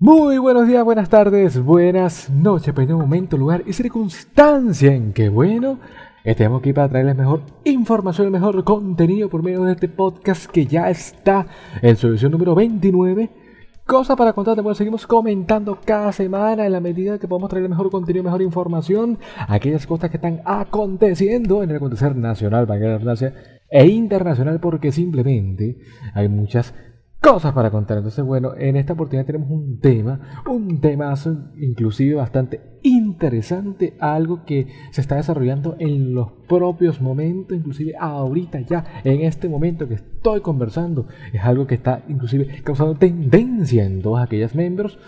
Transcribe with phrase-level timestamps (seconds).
[0.00, 5.80] Muy buenos días, buenas tardes, buenas noches, pero momento, lugar y circunstancia en que, bueno,
[6.22, 10.66] estemos aquí para traerles mejor información, el mejor contenido por medio de este podcast que
[10.66, 11.48] ya está
[11.82, 13.28] en su edición número 29.
[13.84, 17.90] Cosa para contarte, bueno, seguimos comentando cada semana en la medida que podamos traer mejor
[17.90, 23.34] contenido, mejor información, aquellas cosas que están aconteciendo en el acontecer nacional, para la redundancia,
[23.68, 25.76] e internacional, porque simplemente
[26.14, 26.72] hay muchas
[27.20, 27.98] cosas para contar.
[27.98, 31.14] Entonces, bueno, en esta oportunidad tenemos un tema, un tema
[31.56, 38.84] inclusive bastante interesante, algo que se está desarrollando en los propios momentos, inclusive ahorita ya,
[39.04, 44.24] en este momento que estoy conversando, es algo que está inclusive causando tendencia en todas
[44.24, 44.98] aquellas miembros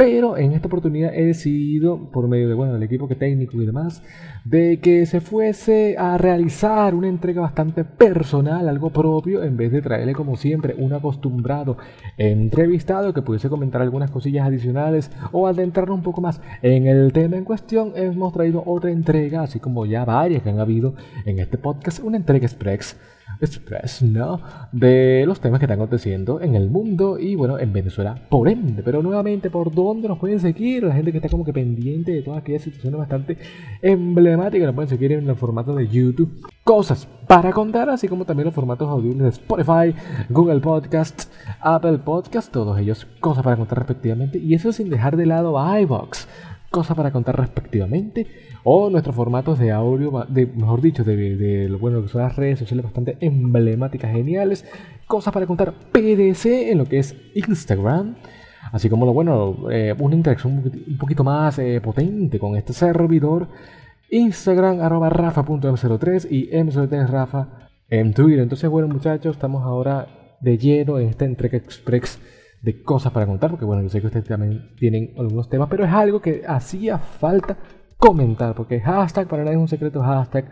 [0.00, 3.66] pero en esta oportunidad he decidido, por medio de bueno, del equipo que técnico y
[3.66, 4.02] demás,
[4.46, 9.82] de que se fuese a realizar una entrega bastante personal, algo propio, en vez de
[9.82, 11.76] traerle como siempre un acostumbrado
[12.16, 17.36] entrevistado que pudiese comentar algunas cosillas adicionales o adentrarnos un poco más en el tema
[17.36, 17.92] en cuestión.
[17.94, 20.94] Hemos traído otra entrega, así como ya varias que han habido
[21.26, 22.96] en este podcast, una entrega express
[23.40, 24.40] Express, ¿no?
[24.72, 28.82] De los temas que están aconteciendo en el mundo y bueno, en Venezuela, por ende.
[28.82, 30.82] Pero nuevamente, ¿por dónde nos pueden seguir?
[30.82, 33.38] La gente que está como que pendiente de todas aquellas situaciones bastante
[33.82, 36.30] emblemáticas, nos pueden seguir en el formato de YouTube.
[36.64, 39.94] Cosas para contar, así como también los formatos audibles de Spotify,
[40.28, 44.38] Google Podcast, Apple Podcast, todos ellos cosas para contar respectivamente.
[44.38, 46.28] Y eso sin dejar de lado a iBox
[46.70, 48.26] cosas para contar respectivamente,
[48.62, 52.60] o nuestros formatos de audio, de, mejor dicho, de, de, bueno, que son las redes
[52.60, 54.64] sociales bastante emblemáticas, geniales,
[55.06, 58.14] cosas para contar PDC en lo que es Instagram,
[58.72, 63.48] así como lo bueno, eh, una interacción un poquito más eh, potente con este servidor,
[64.10, 67.48] Instagram arroba rafa.m03 y m03rafa
[67.88, 68.40] en Twitter.
[68.40, 72.18] Entonces, bueno, muchachos, estamos ahora de lleno en esta entrega express
[72.62, 75.84] de cosas para contar, porque bueno, yo sé que ustedes también tienen algunos temas, pero
[75.84, 77.56] es algo que hacía falta
[77.96, 80.46] comentar, porque hashtag para nadie es un secreto, hashtag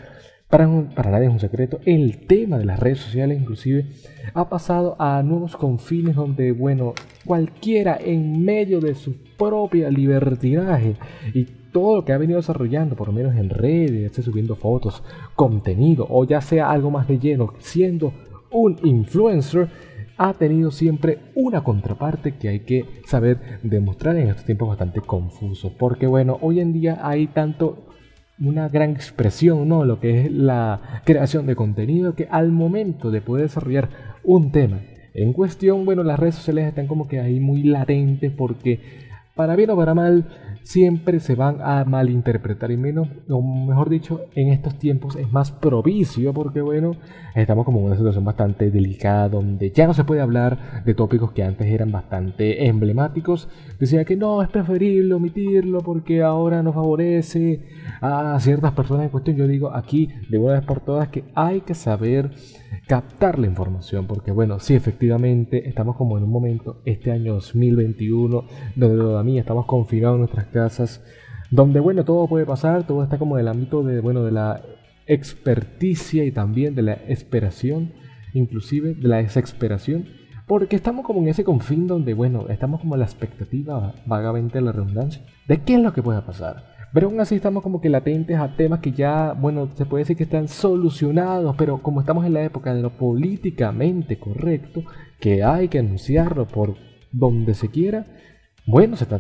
[0.49, 1.81] para, para nadie es un secreto.
[1.85, 3.87] El tema de las redes sociales inclusive
[4.33, 10.97] ha pasado a nuevos confines donde, bueno, cualquiera en medio de su propia libertinaje
[11.35, 15.03] y todo lo que ha venido desarrollando, por lo menos en redes, subiendo fotos,
[15.35, 18.13] contenido, o ya sea algo más de lleno, siendo
[18.51, 19.69] un influencer,
[20.19, 25.73] ha tenido siempre una contraparte que hay que saber demostrar en estos tiempos bastante confusos.
[25.79, 27.87] Porque bueno, hoy en día hay tanto
[28.41, 29.85] una gran expresión, ¿no?
[29.85, 33.89] Lo que es la creación de contenido, que al momento de poder desarrollar
[34.25, 34.81] un tema
[35.15, 39.08] en cuestión, bueno, las redes sociales están como que ahí muy latentes porque
[39.39, 40.27] para bien o para mal
[40.65, 45.53] siempre se van a malinterpretar y menos, o mejor dicho, en estos tiempos es más
[45.53, 46.97] propicio porque bueno,
[47.37, 51.31] estamos como en una situación bastante delicada donde ya no se puede hablar de tópicos
[51.31, 53.49] que antes eran bastante emblemáticos.
[53.79, 57.63] Decía que no, es preferible omitirlo porque ahora no favorece
[58.01, 59.37] a ciertas personas en cuestión.
[59.37, 62.33] Yo digo aquí de una vez por todas que hay que saber
[62.89, 68.45] captar la información porque bueno, sí efectivamente estamos como en un momento este año 2021
[68.75, 71.05] donde todavía estamos confinados en nuestras casas,
[71.51, 74.63] donde bueno, todo puede pasar, todo está como en el ámbito de, bueno, de la
[75.07, 77.93] experticia y también de la esperación,
[78.33, 80.07] inclusive de la desesperación,
[80.47, 84.73] porque estamos como en ese confín donde, bueno, estamos como en la expectativa, vagamente la
[84.73, 86.78] redundancia, de qué es lo que pueda pasar.
[86.93, 90.17] Pero aún así estamos como que latentes a temas que ya, bueno, se puede decir
[90.17, 94.83] que están solucionados, pero como estamos en la época de lo políticamente correcto,
[95.21, 96.77] que hay que anunciarlo por
[97.13, 98.07] donde se quiera,
[98.67, 99.19] bueno, se está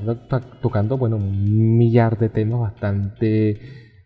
[0.60, 3.58] tocando, bueno, un millar de temas bastante,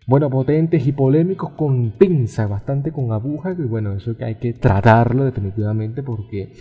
[0.07, 4.55] bueno, potentes y polémicos con pinza, bastante con aguja, y bueno, eso que hay que
[4.55, 6.53] tratarlo definitivamente porque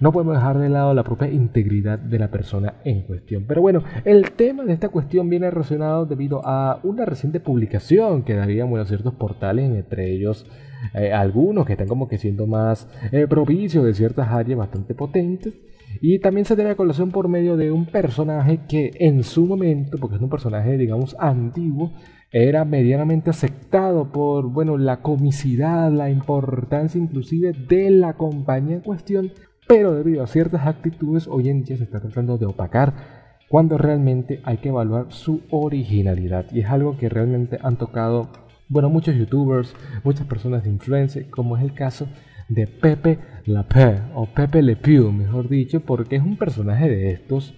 [0.00, 3.44] no podemos dejar de lado la propia integridad de la persona en cuestión.
[3.46, 8.34] Pero bueno, el tema de esta cuestión viene relacionado debido a una reciente publicación que
[8.34, 10.46] darían bueno, ciertos portales, entre ellos
[10.94, 15.54] eh, algunos que están como que siendo más eh, propicios de ciertas áreas bastante potentes
[16.00, 19.98] y también se tiene a colación por medio de un personaje que en su momento,
[19.98, 21.92] porque es un personaje digamos antiguo,
[22.32, 29.32] era medianamente aceptado por bueno, la comicidad, la importancia inclusive de la compañía en cuestión,
[29.70, 32.92] pero debido a ciertas actitudes hoy en día se está tratando de opacar
[33.48, 36.46] cuando realmente hay que evaluar su originalidad.
[36.50, 38.30] Y es algo que realmente han tocado
[38.68, 42.08] bueno, muchos youtubers, muchas personas de influencia, como es el caso
[42.48, 47.54] de Pepe Lapé o Pepe Le Pew, mejor dicho, porque es un personaje de estos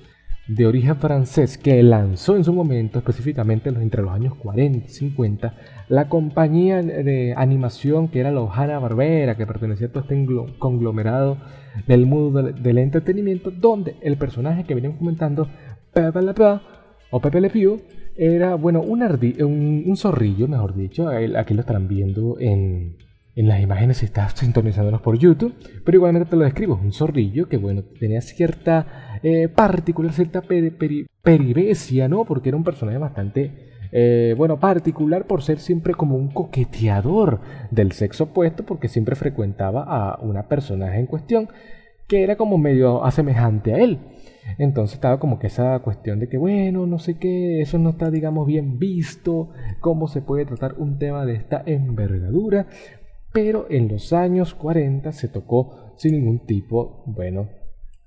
[0.48, 5.54] de origen francés que lanzó en su momento, específicamente entre los años 40 y 50,
[5.88, 10.26] la compañía de animación que era la Hanna Barbera, que pertenecía a todo este
[10.58, 11.38] conglomerado
[11.86, 15.48] del mundo del entretenimiento, donde el personaje que venimos comentando,
[15.92, 16.60] Pepe Le Pew,
[17.10, 17.80] o Pepe Le Pew,
[18.16, 21.08] era, bueno, un, un, zorrillo, mejor dicho.
[21.08, 22.96] Aquí lo estarán viendo en,
[23.34, 25.54] en las imágenes si estás sintonizándonos por YouTube,
[25.84, 32.08] pero igualmente te lo describo, un zorrillo que bueno, tenía cierta eh, particular, cierta peribecia,
[32.08, 32.24] ¿no?
[32.24, 37.40] Porque era un personaje bastante, eh, bueno, particular por ser siempre como un coqueteador
[37.70, 41.48] del sexo opuesto, porque siempre frecuentaba a una personaje en cuestión
[42.08, 43.98] que era como medio asemejante a él.
[44.58, 48.10] Entonces estaba como que esa cuestión de que, bueno, no sé qué, eso no está,
[48.10, 49.50] digamos, bien visto,
[49.80, 52.66] cómo se puede tratar un tema de esta envergadura,
[53.32, 57.48] pero en los años 40 se tocó sin ningún tipo, bueno,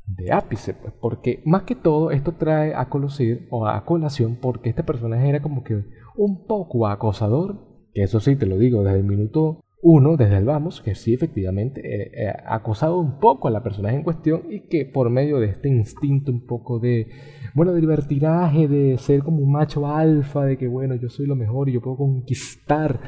[0.07, 4.69] de ápice, pues, porque más que todo esto trae a conocer o a colación porque
[4.69, 5.83] este personaje era como que
[6.15, 7.57] un poco acosador,
[7.93, 11.13] que eso sí te lo digo desde el minuto uno, desde el vamos, que sí
[11.13, 15.39] efectivamente eh, eh, acosado un poco a la personaje en cuestión y que por medio
[15.39, 17.07] de este instinto un poco de,
[17.53, 21.35] bueno, de libertinaje, de ser como un macho alfa, de que bueno, yo soy lo
[21.35, 22.99] mejor y yo puedo conquistar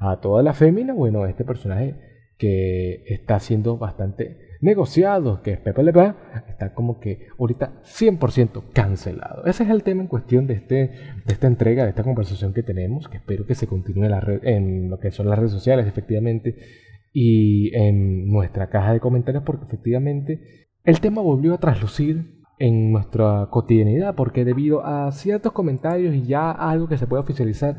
[0.00, 1.94] a toda la fémina, bueno, este personaje
[2.36, 5.82] que está siendo bastante negociado, que es Pepe
[6.48, 9.44] está como que ahorita 100% cancelado.
[9.44, 12.62] Ese es el tema en cuestión de, este, de esta entrega, de esta conversación que
[12.62, 15.52] tenemos, que espero que se continúe en, la red, en lo que son las redes
[15.52, 16.56] sociales, efectivamente,
[17.12, 23.48] y en nuestra caja de comentarios, porque efectivamente el tema volvió a traslucir en nuestra
[23.50, 27.78] cotidianidad, porque debido a ciertos comentarios y ya algo que se puede oficializar,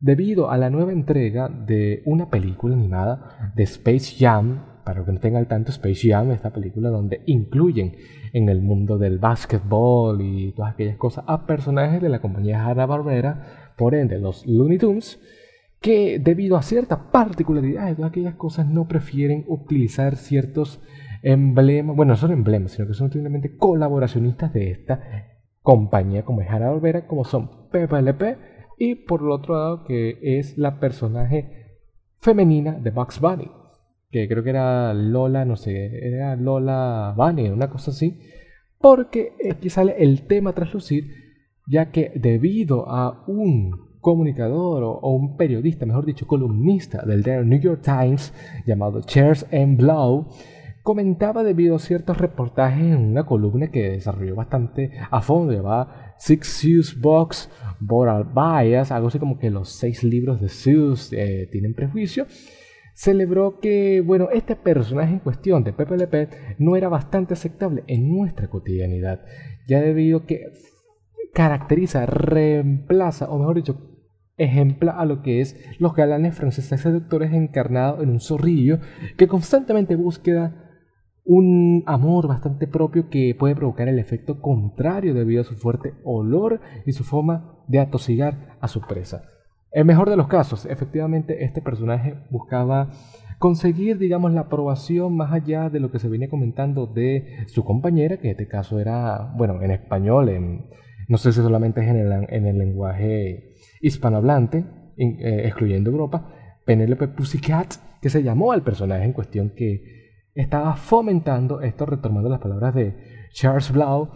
[0.00, 5.18] debido a la nueva entrega de una película animada de Space Jam, para que no
[5.18, 7.96] tenga al tanto, Space Jam, esta película donde incluyen
[8.32, 13.72] en el mundo del básquetbol y todas aquellas cosas a personajes de la compañía Hanna-Barbera,
[13.76, 15.20] por ende los Looney Tunes,
[15.80, 20.80] que debido a ciertas particularidades de todas aquellas cosas no prefieren utilizar ciertos
[21.24, 25.00] emblemas, bueno, no son emblemas, sino que son simplemente colaboracionistas de esta
[25.62, 28.38] compañía como es Hanna-Barbera, como son PPLP,
[28.78, 31.80] y por el otro lado que es la personaje
[32.20, 33.50] femenina de Bugs Bunny,
[34.10, 38.18] que creo que era Lola, no sé, era Lola Bunny, una cosa así,
[38.78, 41.04] porque aquí sale el tema traslucir,
[41.66, 47.82] ya que debido a un comunicador o, un periodista, mejor dicho, columnista del New York
[47.82, 48.32] Times
[48.64, 49.74] llamado Charles M.
[49.76, 50.28] Blow,
[50.84, 56.64] comentaba debido a ciertos reportajes en una columna que desarrolló bastante a fondo, llamada Six
[56.64, 57.50] Use Box
[57.80, 62.26] Moral Bias, algo así como que los seis libros de Zeus eh, tienen prejuicio,
[62.96, 66.28] celebró que, bueno, este personaje en cuestión de Pepe Le Pew
[66.58, 69.20] no era bastante aceptable en nuestra cotidianidad,
[69.68, 70.46] ya debido que
[71.34, 73.76] caracteriza, reemplaza, o mejor dicho,
[74.38, 78.80] ejempla a lo que es los galanes franceses seductores encarnados en un zorrillo
[79.18, 80.54] que constantemente busca
[81.24, 86.60] un amor bastante propio que puede provocar el efecto contrario debido a su fuerte olor
[86.86, 89.35] y su forma de atosigar a su presa.
[89.76, 92.88] En mejor de los casos, efectivamente este personaje buscaba
[93.38, 98.16] conseguir, digamos, la aprobación más allá de lo que se venía comentando de su compañera,
[98.16, 100.70] que en este caso era, bueno, en español, en,
[101.08, 103.52] no sé si solamente es en el, en el lenguaje
[103.82, 104.64] hispanohablante,
[104.96, 106.32] eh, excluyendo Europa,
[106.64, 112.40] Penélope Pussycat, que se llamó al personaje en cuestión que estaba fomentando, esto retomando las
[112.40, 112.96] palabras de
[113.30, 114.08] Charles Blau,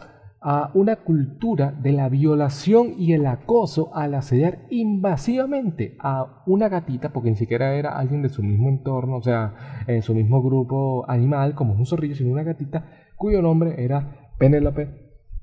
[0.43, 7.13] a una cultura de la violación y el acoso al asediar invasivamente a una gatita,
[7.13, 11.05] porque ni siquiera era alguien de su mismo entorno, o sea, en su mismo grupo
[11.09, 14.89] animal, como un zorrillo, sino una gatita cuyo nombre era Penelope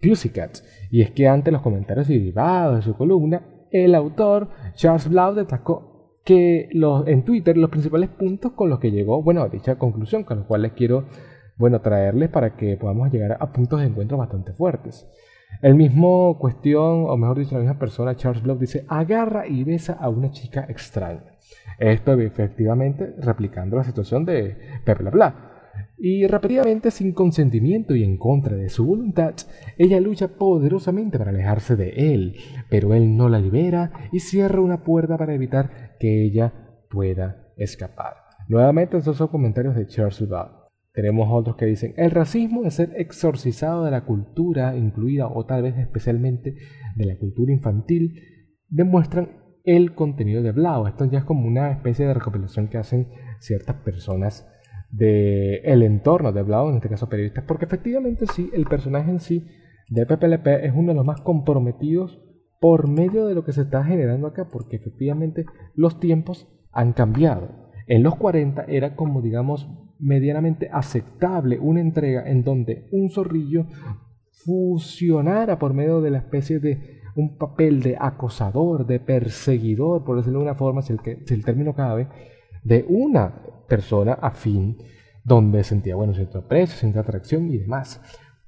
[0.02, 0.58] Pussycat.
[0.90, 6.22] Y es que ante los comentarios derivados de su columna, el autor Charles Blau destacó
[6.24, 10.24] que los, en Twitter los principales puntos con los que llegó, bueno, a dicha conclusión,
[10.24, 11.06] con los cuales quiero,
[11.58, 15.08] bueno, traerles para que podamos llegar a puntos de encuentro bastante fuertes.
[15.62, 19.94] El mismo cuestión, o mejor dicho, la misma persona, Charles Block, dice, agarra y besa
[19.94, 21.38] a una chica extraña.
[21.80, 25.48] Esto efectivamente replicando la situación de Pepe Bla
[25.98, 29.34] y repetidamente sin consentimiento y en contra de su voluntad,
[29.78, 32.36] ella lucha poderosamente para alejarse de él,
[32.70, 36.54] pero él no la libera y cierra una puerta para evitar que ella
[36.90, 38.16] pueda escapar.
[38.48, 40.57] Nuevamente estos son comentarios de Charles Ball.
[40.98, 45.62] Tenemos otros que dicen, el racismo de ser exorcizado de la cultura incluida o tal
[45.62, 46.56] vez especialmente
[46.96, 48.20] de la cultura infantil
[48.68, 49.30] demuestran
[49.64, 50.88] el contenido de Blau.
[50.88, 54.52] Esto ya es como una especie de recopilación que hacen ciertas personas
[54.90, 59.20] del el entorno de Blau, en este caso periodistas, porque efectivamente sí, el personaje en
[59.20, 59.46] sí
[59.90, 62.20] de PPLP es uno de los más comprometidos
[62.60, 67.70] por medio de lo que se está generando acá, porque efectivamente los tiempos han cambiado.
[67.86, 73.66] En los 40 era como, digamos, medianamente aceptable una entrega en donde un zorrillo
[74.46, 80.40] fusionara por medio de la especie de un papel de acosador, de perseguidor, por decirlo
[80.40, 82.08] de una forma, si el, que, el término cabe,
[82.64, 83.34] de una
[83.68, 84.78] persona afín,
[85.24, 88.02] donde sentía, bueno, cierto aprecio, cierta atracción y demás.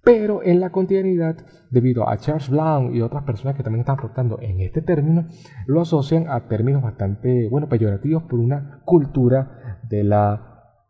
[0.04, 1.38] Pero en la continuidad,
[1.72, 5.28] debido a Charles Blount y otras personas que también están aportando en este término,
[5.66, 10.49] lo asocian a términos bastante, bueno, peyorativos por una cultura de la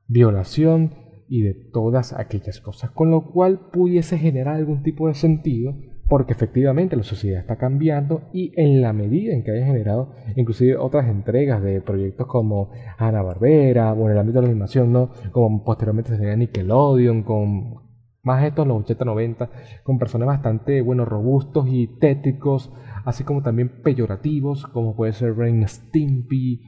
[0.09, 0.95] violación
[1.29, 5.75] y de todas aquellas cosas, con lo cual pudiese generar algún tipo de sentido
[6.09, 10.75] porque efectivamente la sociedad está cambiando y en la medida en que haya generado inclusive
[10.75, 15.11] otras entregas de proyectos como Ana Barbera, bueno, en el ámbito de la animación, ¿no?
[15.31, 17.75] Como posteriormente sería Nickelodeon, con
[18.23, 19.49] más estos los 80-90,
[19.83, 22.73] con personas bastante, bueno, robustos y tétricos,
[23.05, 26.61] así como también peyorativos, como puede ser Ren Stimpy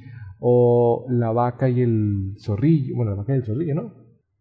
[0.43, 3.93] o La Vaca y el Zorrillo, bueno, La Vaca y el Zorrillo, ¿no?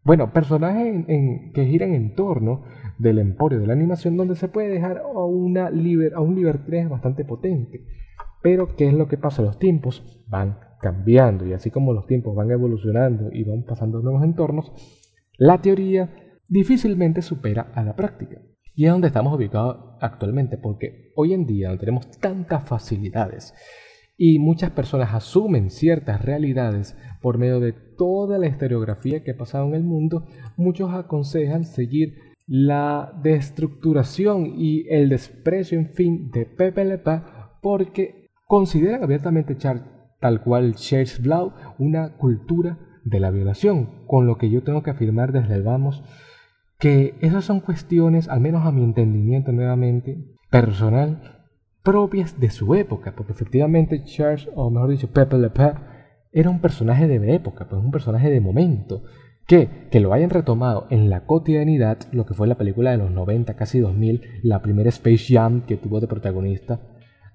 [0.03, 2.65] Bueno, personajes que giran en torno
[2.99, 7.27] del emporio de la animación donde se puede dejar a, una a un libertad bastante
[7.27, 7.85] potente.
[8.43, 9.43] Pero, ¿qué es lo que pasa?
[9.43, 14.25] Los tiempos van cambiando y así como los tiempos van evolucionando y van pasando nuevos
[14.25, 14.73] entornos,
[15.37, 16.15] la teoría
[16.49, 18.41] difícilmente supera a la práctica.
[18.75, 23.53] Y es donde estamos ubicados actualmente, porque hoy en día tenemos tantas facilidades
[24.23, 29.67] y muchas personas asumen ciertas realidades por medio de toda la historiografía que ha pasado
[29.69, 30.27] en el mundo,
[30.59, 37.01] muchos aconsejan seguir la destructuración y el desprecio, en fin, de Pepe Le
[37.63, 39.57] porque consideran abiertamente
[40.21, 44.91] tal cual Charles Blau una cultura de la violación, con lo que yo tengo que
[44.91, 46.05] afirmar desde el vamos
[46.79, 50.19] que esas son cuestiones, al menos a mi entendimiento nuevamente,
[50.51, 51.40] personal,
[51.83, 55.75] propias de su época, porque efectivamente Charles, o mejor dicho, Pepe Le Pen,
[56.33, 59.03] era un personaje de época, pues un personaje de momento,
[59.47, 63.11] que, que lo hayan retomado en la cotidianidad, lo que fue la película de los
[63.11, 66.81] 90, casi 2000, la primera Space Jam que tuvo de protagonista,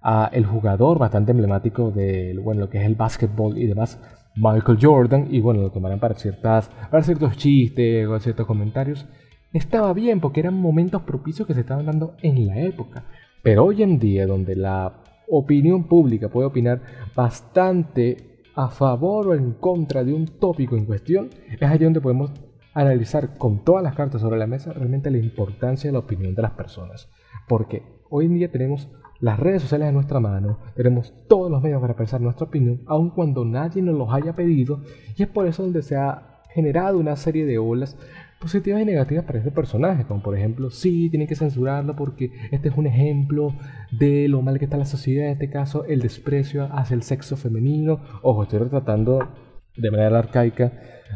[0.01, 3.99] a el jugador bastante emblemático de bueno, lo que es el básquetbol y demás,
[4.35, 9.05] Michael Jordan, y bueno, lo tomarán para, ciertas, para ciertos chistes o ciertos comentarios,
[9.51, 13.05] estaba bien porque eran momentos propicios que se estaban dando en la época.
[13.45, 16.81] Pero hoy en día, donde la opinión pública puede opinar
[17.15, 22.31] bastante a favor o en contra de un tópico en cuestión, es allí donde podemos
[22.73, 26.41] analizar con todas las cartas sobre la mesa realmente la importancia de la opinión de
[26.41, 27.07] las personas.
[27.47, 31.81] Porque hoy en día tenemos las redes sociales en nuestra mano, tenemos todos los medios
[31.81, 34.81] para expresar nuestra opinión, aun cuando nadie nos los haya pedido,
[35.15, 37.95] y es por eso donde se ha generado una serie de olas
[38.45, 42.69] positivas y negativas para este personaje, como por ejemplo, sí, tienen que censurarlo porque este
[42.69, 43.55] es un ejemplo
[43.91, 47.37] de lo mal que está la sociedad, en este caso el desprecio hacia el sexo
[47.37, 49.27] femenino, ojo, estoy retratando
[49.75, 50.71] de manera arcaica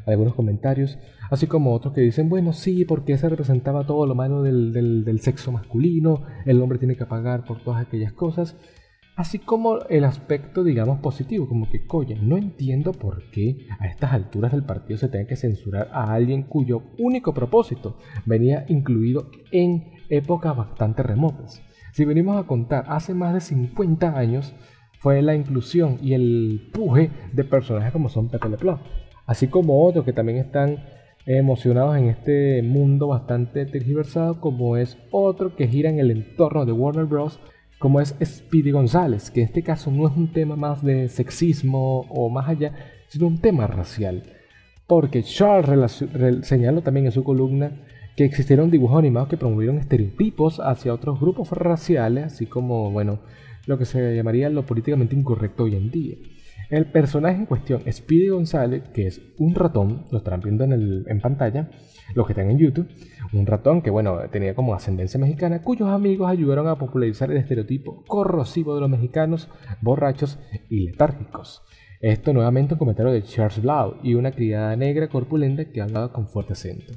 [0.07, 0.97] algunos comentarios,
[1.29, 5.19] así como otros que dicen, bueno, sí, porque se representaba todo lo malo del, del
[5.19, 8.57] sexo masculino, el hombre tiene que pagar por todas aquellas cosas,
[9.19, 14.13] Así como el aspecto, digamos, positivo, como que, coño, no entiendo por qué a estas
[14.13, 19.91] alturas del partido se tenga que censurar a alguien cuyo único propósito venía incluido en
[20.07, 21.61] épocas bastante remotas.
[21.91, 24.55] Si venimos a contar, hace más de 50 años
[24.99, 28.57] fue la inclusión y el puje de personajes como son Pepe Le
[29.25, 30.77] así como otros que también están
[31.25, 36.71] emocionados en este mundo bastante tergiversado, como es otro que gira en el entorno de
[36.71, 37.37] Warner Bros
[37.79, 42.01] como es Speedy González, que en este caso no es un tema más de sexismo
[42.09, 42.73] o más allá,
[43.07, 44.23] sino un tema racial.
[44.85, 46.03] Porque Charles
[46.41, 47.71] señaló también en su columna
[48.15, 53.19] que existieron dibujos animados que promovieron estereotipos hacia otros grupos raciales, así como, bueno,
[53.65, 56.15] lo que se llamaría lo políticamente incorrecto hoy en día.
[56.69, 61.69] El personaje en cuestión, Speedy González, que es un ratón, lo estarán viendo en, pantalla,
[62.15, 62.89] los que están en YouTube,
[63.33, 68.03] un ratón que, bueno, tenía como ascendencia mexicana, cuyos amigos ayudaron a popularizar el estereotipo
[68.07, 69.49] corrosivo de los mexicanos,
[69.81, 70.39] borrachos
[70.69, 71.63] y letárgicos.
[72.01, 76.27] Esto nuevamente un comentario de Charles Blau y una criada negra corpulenta que hablaba con
[76.27, 76.93] fuerte acento.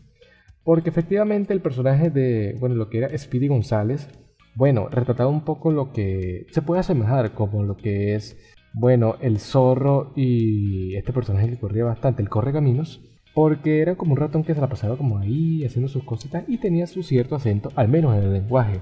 [0.64, 4.08] Porque efectivamente el personaje de, bueno, lo que era Speedy González,
[4.54, 8.36] bueno, retrataba un poco lo que se puede asemejar como lo que es
[8.74, 13.02] bueno, el zorro y este personaje que corría bastante, el corre caminos,
[13.34, 16.58] porque era como un ratón que se la pasaba como ahí haciendo sus cositas y
[16.58, 18.80] tenía su cierto acento, al menos en el lenguaje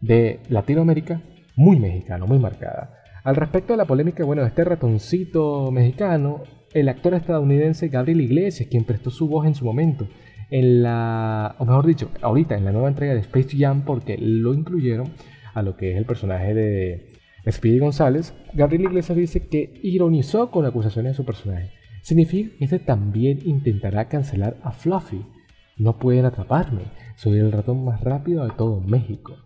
[0.00, 1.22] de Latinoamérica,
[1.56, 2.94] muy mexicano, muy marcada.
[3.24, 8.84] Al respecto de la polémica, bueno, este ratoncito mexicano, el actor estadounidense Gabriel Iglesias, quien
[8.84, 10.06] prestó su voz en su momento,
[10.50, 14.54] en la, o mejor dicho, ahorita en la nueva entrega de Space Jam, porque lo
[14.54, 15.08] incluyeron
[15.54, 17.18] a lo que es el personaje de
[17.50, 21.77] Speedy González, Gabriel Iglesias dice que ironizó con acusaciones de su personaje.
[22.08, 25.26] Significa que este también intentará cancelar a Fluffy.
[25.76, 26.84] no pueden atraparme.
[27.16, 29.36] Soy el ratón más rápido de todo México.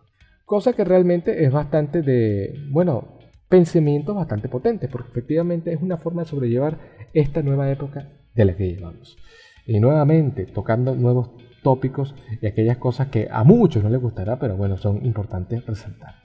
[0.44, 6.22] Cosa que realmente es bastante de, bueno, pensamientos bastante potentes, porque efectivamente es una forma
[6.22, 6.78] de sobrellevar
[7.12, 9.18] esta nueva época de la que llevamos.
[9.66, 11.32] Y nuevamente, tocando nuevos
[11.64, 16.21] tópicos y aquellas cosas que a muchos no les gustará, pero bueno, son importantes resaltar.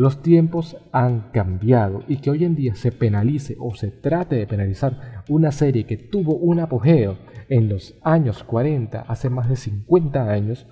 [0.00, 4.46] Los tiempos han cambiado y que hoy en día se penalice o se trate de
[4.46, 7.18] penalizar una serie que tuvo un apogeo
[7.50, 10.66] en los años 40, hace más de 50 años,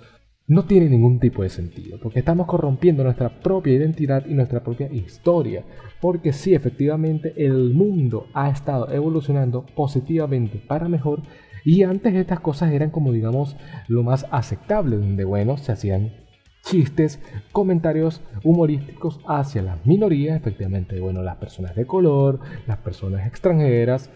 [0.47, 4.91] no tiene ningún tipo de sentido, porque estamos corrompiendo nuestra propia identidad y nuestra propia
[4.91, 5.63] historia,
[6.01, 11.21] porque sí, efectivamente, el mundo ha estado evolucionando positivamente para mejor,
[11.67, 13.59] y antes estas cosas eran como digamos
[13.89, 16.13] lo más aceptable, donde bueno, se hacían
[16.63, 17.21] chistes,
[17.53, 24.11] comentarios humorísticos hacia las minorías, efectivamente, bueno, las personas de color, las personas extranjeras,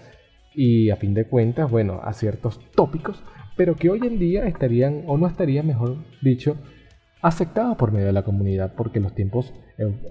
[0.54, 3.22] y a fin de cuentas, bueno, a ciertos tópicos
[3.56, 6.56] pero que hoy en día estarían, o no estarían, mejor dicho,
[7.20, 9.52] aceptados por medio de la comunidad, porque los tiempos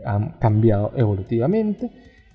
[0.05, 1.91] han cambiado evolutivamente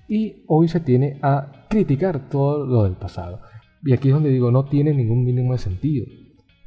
[0.07, 3.41] y hoy se tiene a criticar todo lo del pasado.
[3.83, 6.05] Y aquí es donde digo, no tiene ningún mínimo de sentido.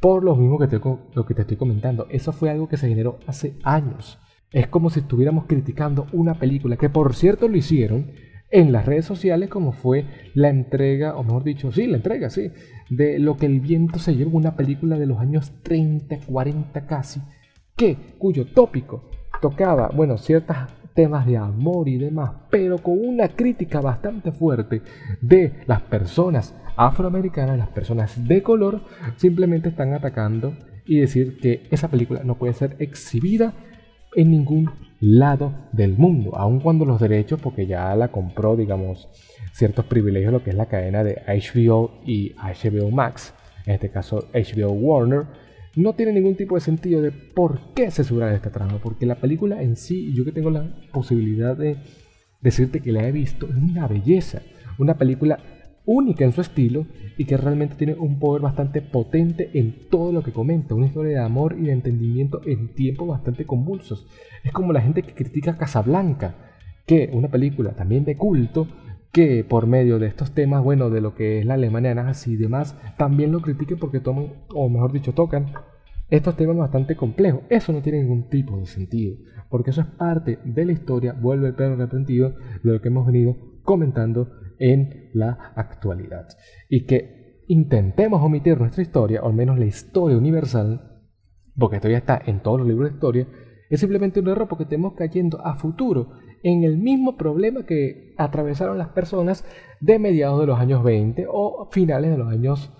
[0.00, 3.18] Por lo mismo que te, que te estoy comentando, eso fue algo que se generó
[3.26, 4.18] hace años.
[4.50, 8.12] Es como si estuviéramos criticando una película, que por cierto lo hicieron,
[8.50, 12.50] en las redes sociales como fue la entrega, o mejor dicho, sí, la entrega, sí,
[12.88, 17.20] de Lo que el viento se llevó, una película de los años 30, 40 casi,
[17.76, 20.56] que, cuyo tópico tocaba, bueno, ciertos
[20.94, 24.82] temas de amor y demás, pero con una crítica bastante fuerte
[25.20, 28.80] de las personas afroamericanas, las personas de color,
[29.16, 30.54] simplemente están atacando
[30.86, 33.52] y decir que esa película no puede ser exhibida
[34.14, 34.70] en ningún
[35.00, 39.08] lado del mundo, aun cuando los derechos, porque ya la compró, digamos,
[39.52, 43.34] ciertos privilegios, lo que es la cadena de HBO y HBO Max,
[43.66, 45.26] en este caso HBO Warner,
[45.76, 49.62] no tiene ningún tipo de sentido de por qué censurar esta trama, porque la película
[49.62, 51.76] en sí, yo que tengo la posibilidad de
[52.40, 54.42] decirte que la he visto, es una belleza,
[54.78, 55.38] una película
[55.84, 60.22] única en su estilo y que realmente tiene un poder bastante potente en todo lo
[60.22, 64.06] que comenta, una historia de amor y de entendimiento en tiempos bastante convulsos.
[64.44, 66.34] Es como la gente que critica Casablanca,
[66.86, 68.68] que una película también de culto,
[69.12, 72.36] que por medio de estos temas, bueno, de lo que es la Alemania nazi y
[72.36, 75.52] demás, también lo critiquen porque toman, o mejor dicho, tocan
[76.08, 77.42] estos temas bastante complejos.
[77.48, 79.16] Eso no tiene ningún tipo de sentido,
[79.48, 83.06] porque eso es parte de la historia, vuelve el perro arrepentido de lo que hemos
[83.06, 86.28] venido comentando en la actualidad.
[86.68, 91.02] Y que intentemos omitir nuestra historia, o al menos la historia universal,
[91.56, 93.26] porque esto ya está en todos los libros de historia,
[93.70, 96.10] es simplemente un error porque estamos cayendo a futuro
[96.42, 99.44] en el mismo problema que atravesaron las personas
[99.80, 102.72] de mediados de los años 20 o finales de los años,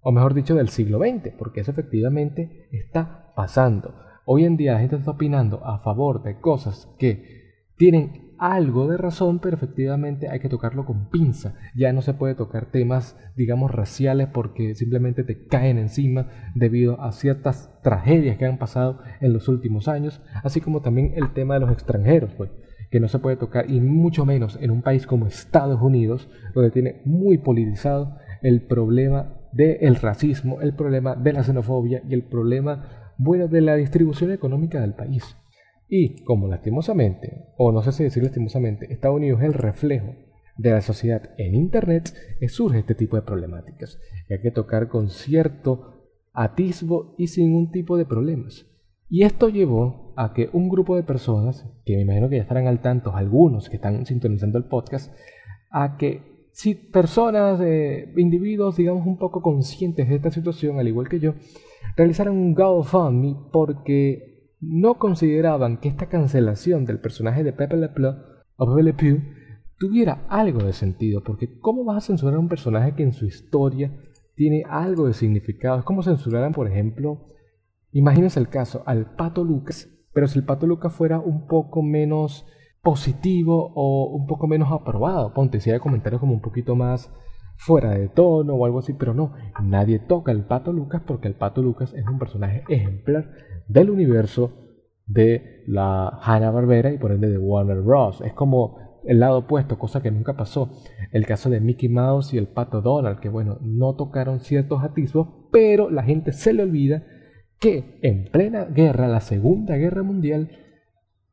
[0.00, 3.94] o mejor dicho, del siglo XX, porque eso efectivamente está pasando.
[4.26, 7.44] Hoy en día la gente está opinando a favor de cosas que
[7.76, 11.54] tienen algo de razón, pero efectivamente hay que tocarlo con pinza.
[11.74, 17.12] Ya no se puede tocar temas, digamos, raciales porque simplemente te caen encima debido a
[17.12, 21.60] ciertas tragedias que han pasado en los últimos años, así como también el tema de
[21.60, 22.50] los extranjeros, pues,
[22.94, 26.70] que no se puede tocar, y mucho menos en un país como Estados Unidos, donde
[26.70, 33.12] tiene muy politizado el problema del racismo, el problema de la xenofobia y el problema,
[33.18, 35.36] bueno, de la distribución económica del país.
[35.88, 40.14] Y como lastimosamente, o no sé si decir lastimosamente, Estados Unidos es el reflejo
[40.56, 42.14] de la sociedad en Internet,
[42.46, 43.98] surge este tipo de problemáticas.
[44.30, 48.66] hay que tocar con cierto atisbo y sin un tipo de problemas.
[49.14, 52.66] Y esto llevó a que un grupo de personas, que me imagino que ya estarán
[52.66, 55.14] al tanto, algunos que están sintonizando el podcast,
[55.70, 61.08] a que si personas, eh, individuos, digamos, un poco conscientes de esta situación, al igual
[61.08, 61.34] que yo,
[61.96, 68.16] realizaran un GoFundMe porque no consideraban que esta cancelación del personaje de Pepe Le Pew
[68.56, 69.22] o Pepe Le Pew
[69.78, 73.92] tuviera algo de sentido, porque ¿cómo vas a censurar un personaje que en su historia
[74.34, 75.78] tiene algo de significado?
[75.78, 77.28] Es como censuraran, por ejemplo,
[77.94, 82.46] imagínense el caso, al Pato Lucas, pero si el Pato Lucas fuera un poco menos
[82.82, 87.10] positivo o un poco menos aprobado, ponte si hay comentarios como un poquito más
[87.56, 91.34] fuera de tono o algo así, pero no, nadie toca al Pato Lucas porque el
[91.34, 93.30] Pato Lucas es un personaje ejemplar
[93.68, 94.52] del universo
[95.06, 98.20] de la Hanna-Barbera y por ende de Warner Bros.
[98.22, 100.70] Es como el lado opuesto, cosa que nunca pasó.
[101.12, 105.28] El caso de Mickey Mouse y el Pato Donald, que bueno, no tocaron ciertos atisbos,
[105.52, 107.04] pero la gente se le olvida
[107.58, 110.50] que en plena guerra, la Segunda Guerra Mundial,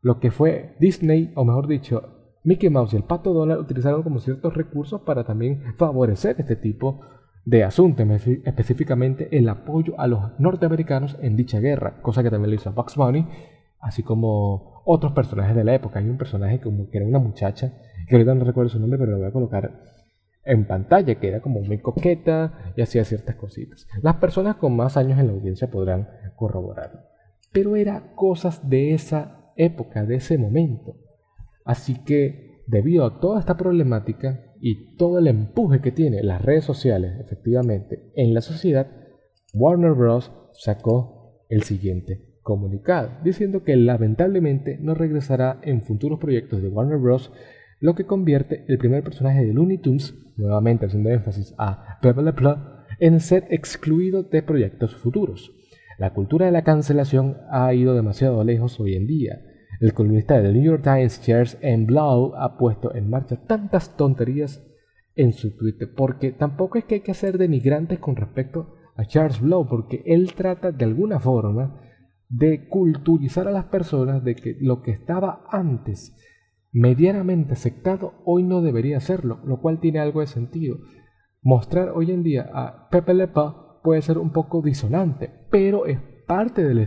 [0.01, 4.19] lo que fue Disney, o mejor dicho, Mickey Mouse y el Pato Donald utilizaron como
[4.19, 7.01] ciertos recursos para también favorecer este tipo
[7.45, 12.55] de asunto, específicamente el apoyo a los norteamericanos en dicha guerra, cosa que también lo
[12.55, 13.27] hizo Bugs Bunny,
[13.79, 15.99] así como otros personajes de la época.
[15.99, 17.73] Hay un personaje como que era una muchacha,
[18.07, 19.71] que ahorita no recuerdo su nombre, pero lo voy a colocar
[20.43, 23.87] en pantalla, que era como muy coqueta y hacía ciertas cositas.
[24.01, 27.01] Las personas con más años en la audiencia podrán corroborarlo.
[27.51, 30.95] Pero era cosas de esa época, de ese momento.
[31.65, 36.63] Así que, debido a toda esta problemática y todo el empuje que tiene las redes
[36.63, 38.87] sociales, efectivamente, en la sociedad,
[39.53, 40.31] Warner Bros.
[40.53, 47.31] sacó el siguiente comunicado, diciendo que lamentablemente no regresará en futuros proyectos de Warner Bros.,
[47.81, 52.31] lo que convierte el primer personaje de Looney Tunes, nuevamente haciendo énfasis a Pepe Le
[52.31, 52.55] Pew,
[52.99, 55.51] en ser excluido de proyectos futuros.
[55.97, 59.41] La cultura de la cancelación ha ido demasiado lejos hoy en día.
[59.79, 61.87] El columnista del New York Times, Charles M.
[61.97, 64.63] Ha puesto en marcha tantas tonterías
[65.15, 69.41] en su Twitter, porque tampoco es que hay que ser denigrantes con respecto a Charles
[69.41, 71.81] Blau, porque él trata de alguna forma
[72.29, 76.15] de culturizar a las personas de que lo que estaba antes
[76.71, 80.77] medianamente aceptado hoy no debería serlo, lo cual tiene algo de sentido.
[81.41, 83.27] Mostrar hoy en día a Pepe Le
[83.83, 86.83] puede ser un poco disonante, pero es parte de la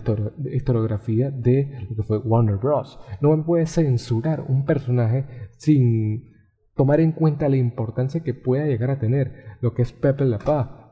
[0.54, 2.98] historiografía de lo que fue Warner Bros.
[3.20, 5.26] No me puede censurar un personaje
[5.58, 6.32] sin
[6.74, 10.38] tomar en cuenta la importancia que pueda llegar a tener lo que es Pepe Le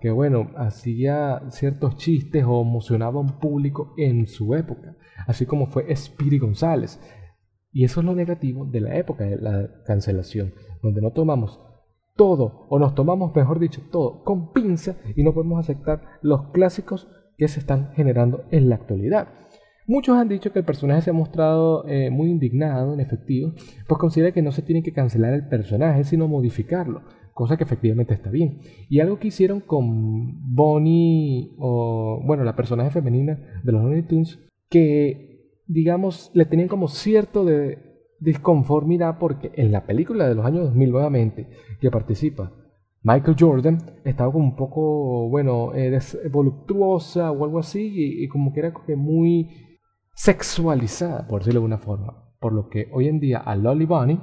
[0.01, 5.67] que bueno, hacía ciertos chistes o emocionaba a un público en su época, así como
[5.67, 7.01] fue Speedy González.
[7.73, 11.61] Y eso es lo negativo de la época de la cancelación, donde no tomamos
[12.17, 17.09] todo, o nos tomamos, mejor dicho, todo con pinza y no podemos aceptar los clásicos
[17.39, 19.29] que se están generando en la actualidad.
[19.87, 23.53] Muchos han dicho que el personaje se ha mostrado eh, muy indignado, en efectivo,
[23.89, 27.03] pues considera que no se tiene que cancelar el personaje, sino modificarlo,
[27.35, 28.61] cosa que efectivamente está bien.
[28.89, 34.39] Y algo que hicieron con Bonnie, o bueno, la personaje femenina de los Looney Tunes,
[34.71, 35.32] que
[35.73, 37.79] digamos, le tenían como cierto de
[38.21, 41.49] disconformidad porque en la película de los años 2000 nuevamente
[41.81, 42.53] que participa
[43.05, 45.99] Michael Jordan estaba como un poco, bueno, eh,
[46.31, 47.91] voluptuosa o algo así
[48.23, 49.79] y, como que era muy
[50.15, 52.33] sexualizada, por decirlo de alguna forma.
[52.39, 54.21] Por lo que hoy en día a Lolly Bunny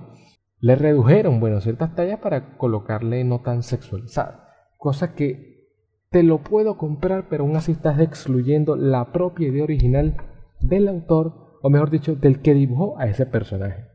[0.62, 4.48] le redujeron, bueno, ciertas tallas para colocarle no tan sexualizada.
[4.78, 5.68] Cosa que
[6.10, 10.16] te lo puedo comprar, pero aún así estás excluyendo la propia idea original
[10.62, 13.86] del autor, o mejor dicho, del que dibujó a ese personaje.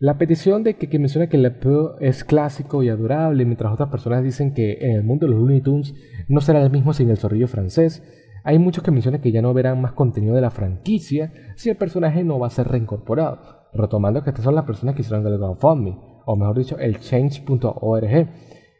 [0.00, 1.52] La petición de que, que menciona que Le
[2.00, 5.60] es clásico y adorable, mientras otras personas dicen que en el mundo de los Looney
[5.60, 5.92] Tunes
[6.28, 8.04] no será el mismo sin el zorrillo francés.
[8.44, 11.76] Hay muchos que mencionan que ya no verán más contenido de la franquicia si el
[11.76, 13.40] personaje no va a ser reincorporado,
[13.74, 18.28] retomando que estas son las personas que hicieron el GoFundMe, o mejor dicho, el change.org.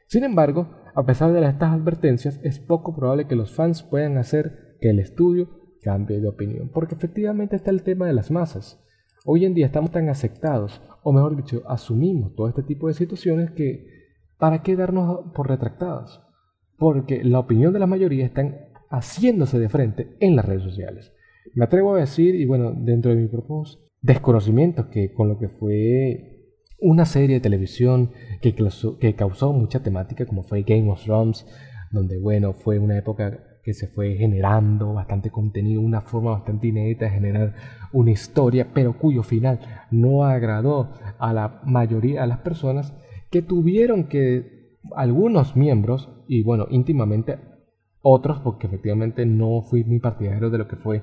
[0.06, 4.76] Sin embargo, a pesar de estas advertencias, es poco probable que los fans puedan hacer
[4.80, 5.48] que el estudio
[5.82, 8.82] cambie de opinión, porque efectivamente está el tema de las masas.
[9.24, 13.50] Hoy en día estamos tan aceptados, o mejor dicho, asumimos todo este tipo de situaciones
[13.50, 13.86] que
[14.38, 16.22] ¿para qué darnos por retractados?
[16.76, 18.56] Porque la opinión de la mayoría están
[18.90, 21.12] haciéndose de frente en las redes sociales.
[21.54, 25.48] Me atrevo a decir, y bueno, dentro de mi propios desconocimientos, que con lo que
[25.48, 26.38] fue
[26.80, 31.46] una serie de televisión que, que causó mucha temática, como fue Game of Thrones,
[31.90, 37.04] donde bueno, fue una época que se fue generando bastante contenido, una forma bastante inédita
[37.04, 37.54] de generar
[37.92, 42.94] una historia, pero cuyo final no agradó a la mayoría de las personas
[43.30, 47.40] que tuvieron que algunos miembros, y bueno, íntimamente
[48.00, 51.02] otros, porque efectivamente no fui muy partidario de lo que fue,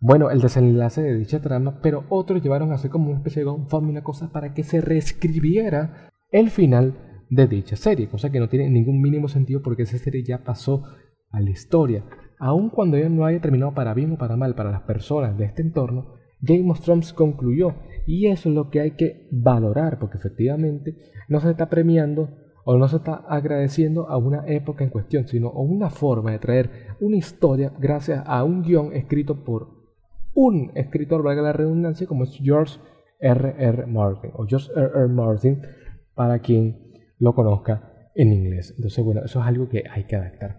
[0.00, 3.48] bueno, el desenlace de dicha trama, pero otros llevaron a hacer como una especie de
[3.48, 8.68] una cosa para que se reescribiera el final de dicha serie, cosa que no tiene
[8.70, 10.82] ningún mínimo sentido porque esa serie ya pasó
[11.30, 12.04] a la historia,
[12.38, 15.44] aun cuando ella no haya terminado para bien o para mal para las personas de
[15.44, 17.74] este entorno, Game of Thrones concluyó
[18.06, 20.96] y eso es lo que hay que valorar porque efectivamente
[21.28, 22.30] no se está premiando
[22.64, 26.38] o no se está agradeciendo a una época en cuestión, sino a una forma de
[26.38, 29.68] traer una historia gracias a un guion escrito por
[30.34, 32.78] un escritor, valga la redundancia, como es George
[33.20, 33.54] R.
[33.58, 33.86] R.
[33.86, 34.90] Martin o George R.
[34.94, 35.08] R.
[35.08, 35.62] Martin
[36.14, 38.74] para quien lo conozca en inglés.
[38.76, 40.58] Entonces, bueno, eso es algo que hay que adaptar.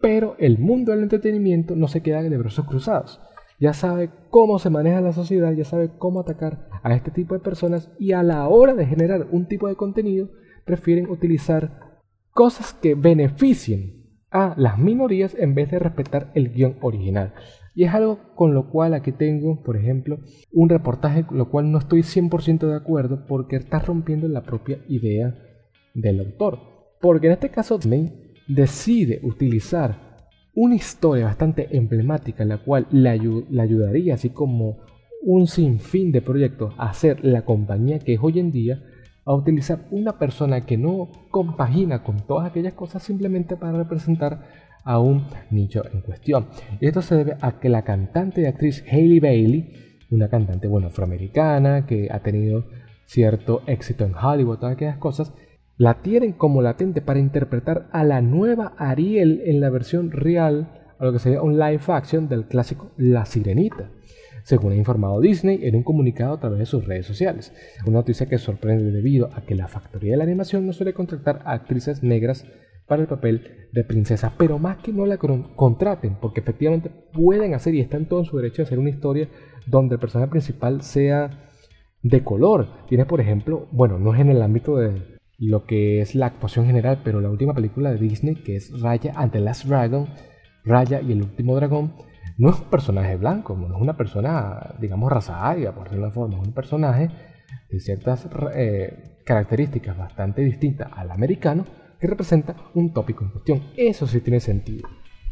[0.00, 3.20] Pero el mundo del entretenimiento no se queda de brazos cruzados.
[3.58, 7.40] Ya sabe cómo se maneja la sociedad, ya sabe cómo atacar a este tipo de
[7.40, 10.28] personas y a la hora de generar un tipo de contenido
[10.66, 12.00] prefieren utilizar
[12.32, 17.32] cosas que beneficien a las minorías en vez de respetar el guion original.
[17.74, 20.18] Y es algo con lo cual aquí tengo, por ejemplo,
[20.52, 24.80] un reportaje con lo cual no estoy 100% de acuerdo porque está rompiendo la propia
[24.88, 25.34] idea
[25.94, 26.58] del autor.
[27.00, 30.06] Porque en este caso Disney decide utilizar
[30.54, 34.78] una historia bastante emblemática, la cual le, ayudaría, así como
[35.22, 38.82] un sinfín de proyectos, a ser la compañía que es hoy en día,
[39.26, 44.46] a utilizar una persona que no compagina con todas aquellas cosas simplemente para representar
[44.84, 46.46] a un nicho en cuestión.
[46.80, 50.86] Y esto se debe a que la cantante y actriz Hailey Bailey, una cantante bueno,
[50.86, 52.64] afroamericana que ha tenido
[53.04, 55.32] cierto éxito en Hollywood, todas aquellas cosas,
[55.78, 61.04] la tienen como latente para interpretar a la nueva Ariel en la versión real, a
[61.04, 63.90] lo que sería un live action del clásico La Sirenita,
[64.42, 67.52] según ha informado Disney en un comunicado a través de sus redes sociales.
[67.84, 71.42] Una noticia que sorprende debido a que la factoría de la animación no suele contratar
[71.44, 72.46] a actrices negras
[72.86, 77.74] para el papel de princesa, pero más que no la contraten, porque efectivamente pueden hacer
[77.74, 79.28] y están todo en su derecho de hacer una historia
[79.66, 81.50] donde el personaje principal sea
[82.02, 82.86] de color.
[82.88, 86.66] Tienes, por ejemplo, bueno, no es en el ámbito de lo que es la actuación
[86.66, 90.08] general, pero la última película de Disney, que es Raya and the Last Dragon,
[90.64, 91.92] Raya y el último dragón,
[92.38, 96.12] no es un personaje blanco, no es una persona, digamos, raza aria, por decirlo de
[96.12, 97.08] forma, es un personaje
[97.70, 101.64] de ciertas eh, características bastante distintas al americano
[102.00, 103.62] que representa un tópico en cuestión.
[103.76, 104.88] Eso sí tiene sentido.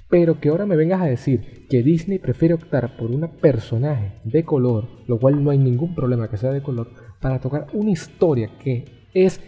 [0.09, 4.45] Pero que ahora me vengas a decir que Disney prefiere optar por un personaje de
[4.45, 6.91] color, lo cual no hay ningún problema que sea de color,
[7.21, 9.41] para tocar una historia que es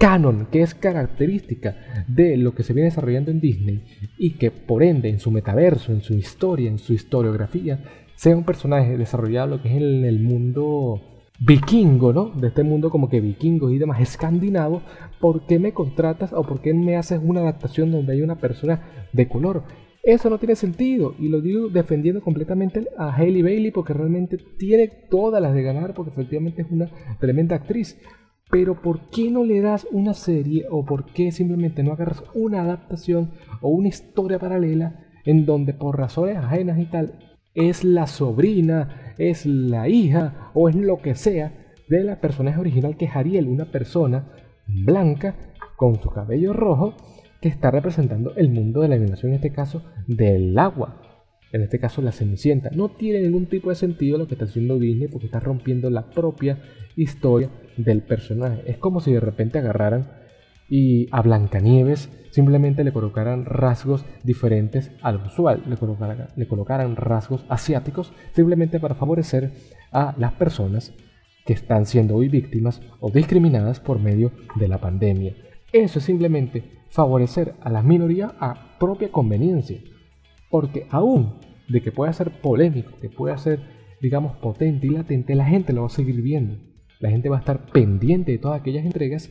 [0.00, 1.76] canon, que es característica
[2.08, 3.84] de lo que se viene desarrollando en Disney
[4.18, 7.84] y que por ende en su metaverso, en su historia, en su historiografía,
[8.16, 11.02] sea un personaje desarrollado lo que es en el mundo
[11.38, 12.30] vikingo, ¿no?
[12.30, 14.80] De este mundo como que vikingo y demás escandinavo,
[15.20, 19.08] ¿por qué me contratas o por qué me haces una adaptación donde hay una persona
[19.12, 19.64] de color?
[20.02, 24.88] Eso no tiene sentido y lo digo defendiendo completamente a Hailey Bailey porque realmente tiene
[25.10, 27.98] todas las de ganar porque efectivamente es una tremenda actriz.
[28.50, 32.62] Pero ¿por qué no le das una serie o por qué simplemente no agarras una
[32.62, 37.18] adaptación o una historia paralela en donde por razones ajenas y tal
[37.54, 41.52] es la sobrina, es la hija o es lo que sea
[41.88, 44.28] de la personaje original que es Ariel, una persona
[44.66, 45.34] blanca
[45.76, 46.94] con su cabello rojo
[47.40, 51.02] que está representando el mundo de la animación, en este caso del agua,
[51.52, 52.70] en este caso la Cenicienta.
[52.70, 56.10] No tiene ningún tipo de sentido lo que está haciendo Disney porque está rompiendo la
[56.10, 56.58] propia
[56.96, 57.50] historia
[57.84, 58.62] del personaje.
[58.66, 60.10] Es como si de repente agarraran
[60.68, 67.44] y a Blancanieves simplemente le colocaran rasgos diferentes al usual, le colocaran, le colocaran rasgos
[67.48, 69.52] asiáticos simplemente para favorecer
[69.92, 70.94] a las personas
[71.44, 75.34] que están siendo hoy víctimas o discriminadas por medio de la pandemia.
[75.72, 79.80] Eso es simplemente favorecer a las minorías a propia conveniencia.
[80.50, 81.38] Porque aún
[81.68, 83.60] de que pueda ser polémico, que pueda ser,
[84.00, 86.56] digamos, potente y latente, la gente lo va a seguir viendo.
[87.00, 89.30] La gente va a estar pendiente de todas aquellas entregas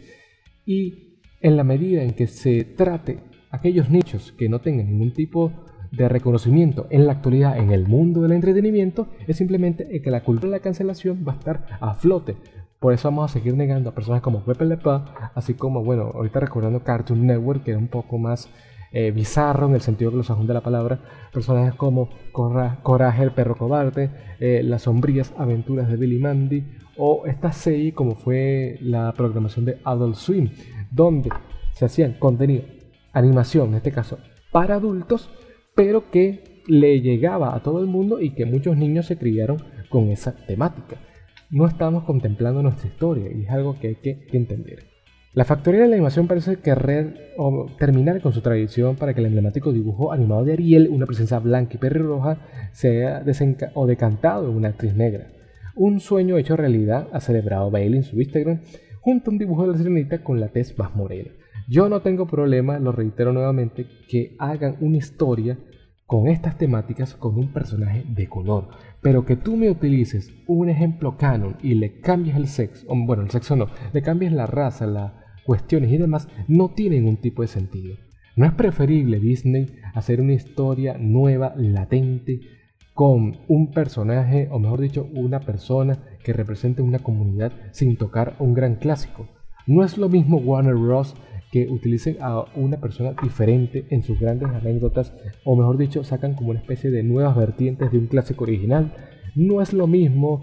[0.65, 3.19] y en la medida en que se trate
[3.51, 5.51] aquellos nichos que no tengan ningún tipo
[5.91, 10.51] de reconocimiento en la actualidad en el mundo del entretenimiento, es simplemente que la cultura
[10.51, 12.35] de la cancelación va a estar a flote.
[12.79, 14.77] Por eso vamos a seguir negando a personas como Pepe Le
[15.35, 18.49] así como, bueno, ahorita recordando Cartoon Network, que era un poco más
[18.91, 20.99] eh, bizarro en el sentido que los de la palabra,
[21.31, 26.63] personajes como Coraje el perro cobarde, eh, Las sombrías aventuras de Billy Mandy
[26.97, 30.49] o esta serie como fue la programación de Adult Swim,
[30.91, 31.29] donde
[31.73, 32.63] se hacían contenido,
[33.13, 34.17] animación en este caso,
[34.51, 35.29] para adultos,
[35.75, 40.09] pero que le llegaba a todo el mundo y que muchos niños se criaron con
[40.09, 40.97] esa temática.
[41.51, 44.98] No estamos contemplando nuestra historia y es algo que hay que entender.
[45.33, 47.33] La factoría de la animación parece querer
[47.77, 51.75] terminar con su tradición para que el emblemático dibujo animado de Ariel, una presencia blanca
[51.75, 52.39] y pelirroja,
[52.71, 53.23] sea
[53.75, 55.27] o decantado en una actriz negra.
[55.75, 58.61] Un sueño hecho realidad ha celebrado Bailey en su Instagram
[59.01, 61.29] junto a un dibujo de la sirenita con la tez más morena.
[61.69, 65.59] Yo no tengo problema, lo reitero nuevamente, que hagan una historia
[66.07, 71.17] con estas temáticas con un personaje de color, pero que tú me utilices un ejemplo
[71.17, 75.18] canon y le cambies el sexo, bueno, el sexo no, le cambies la raza, las
[75.49, 77.95] cuestiones y demás, no tiene ningún tipo de sentido.
[78.35, 82.41] ¿No es preferible Disney hacer una historia nueva, latente,
[82.93, 88.53] con un personaje, o mejor dicho, una persona que represente una comunidad sin tocar un
[88.53, 89.27] gran clásico.
[89.65, 91.15] No es lo mismo Warner Bros.
[91.51, 96.51] que utilicen a una persona diferente en sus grandes anécdotas, o mejor dicho, sacan como
[96.51, 98.93] una especie de nuevas vertientes de un clásico original.
[99.33, 100.41] No es lo mismo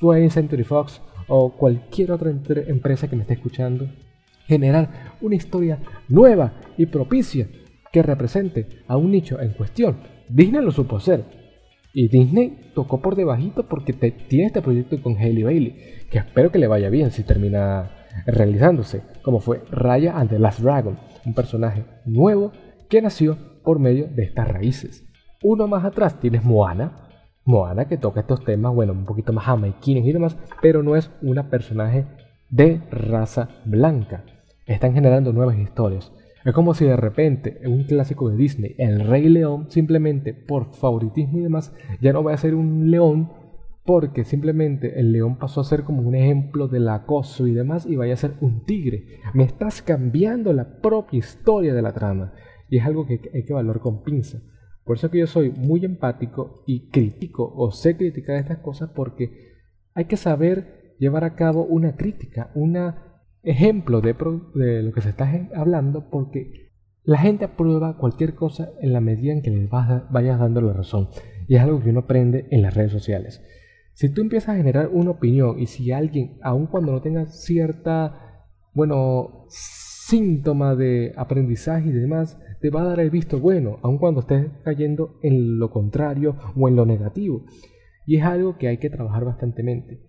[0.00, 3.86] 20 Century Fox o cualquier otra empresa que me esté escuchando
[4.46, 5.78] generar una historia
[6.08, 7.48] nueva y propicia
[7.92, 9.98] que represente a un nicho en cuestión.
[10.28, 11.24] Disney lo supo hacer,
[11.98, 15.76] y Disney tocó por debajito porque tiene este proyecto con Hailey Bailey,
[16.10, 17.90] que espero que le vaya bien si termina
[18.26, 20.98] realizándose, como fue Raya and the Last Dragon.
[21.24, 22.52] un personaje nuevo
[22.90, 25.08] que nació por medio de estas raíces.
[25.42, 27.08] Uno más atrás tienes Moana,
[27.46, 31.10] Moana que toca estos temas, bueno, un poquito más jamaiquinos y demás, pero no es
[31.22, 32.04] una personaje
[32.50, 34.22] de raza blanca.
[34.66, 36.12] Están generando nuevas historias.
[36.44, 41.38] Es como si de repente un clásico de Disney, El Rey León, simplemente por favoritismo
[41.38, 43.32] y demás, ya no va a ser un león
[43.84, 47.94] porque simplemente el león pasó a ser como un ejemplo del acoso y demás y
[47.94, 49.20] vaya a ser un tigre.
[49.34, 52.32] Me estás cambiando la propia historia de la trama
[52.68, 54.40] y es algo que hay que valorar con pinza.
[54.84, 59.54] Por eso que yo soy muy empático y crítico o sé criticar estas cosas porque
[59.94, 62.76] hay que saber llevar a cabo una crítica, un
[63.46, 66.72] ejemplo de, lo que se está hablando porque
[67.04, 71.08] la gente aprueba cualquier cosa en la medida en que les vayas dando la razón.
[71.46, 73.42] Y es algo que uno aprende en las redes sociales.
[73.94, 78.44] Si tú empiezas a generar una opinión y si alguien, aun cuando no tenga cierta,
[78.74, 84.20] bueno, síntoma de aprendizaje y demás, te va a dar el visto bueno, aun cuando
[84.20, 87.44] estés cayendo en lo contrario o en lo negativo.
[88.06, 90.00] Y es algo que hay que trabajar bastantemente.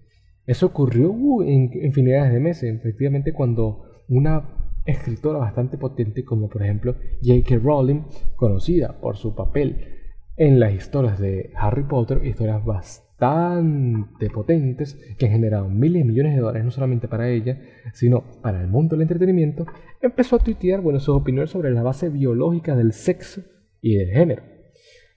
[0.47, 6.63] Eso ocurrió uh, en infinidades de meses, efectivamente cuando una escritora bastante potente como por
[6.63, 7.57] ejemplo J.K.
[7.61, 8.03] Rowling,
[8.37, 9.97] conocida por su papel
[10.37, 16.35] en las historias de Harry Potter, historias bastante potentes que han generado miles y millones
[16.35, 17.59] de dólares no solamente para ella,
[17.91, 19.65] sino para el mundo del entretenimiento,
[20.01, 23.41] empezó a tuitear bueno, sus opiniones sobre la base biológica del sexo
[23.81, 24.43] y del género.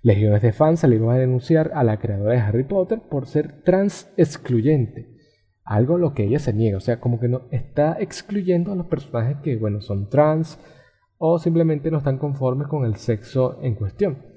[0.03, 4.11] Legiones de fans salieron a denunciar a la creadora de Harry Potter por ser trans
[4.17, 5.20] excluyente,
[5.65, 8.87] algo lo que ella se niega, o sea, como que no está excluyendo a los
[8.87, 10.59] personajes que, bueno, son trans
[11.19, 14.31] o simplemente no están conformes con el sexo en cuestión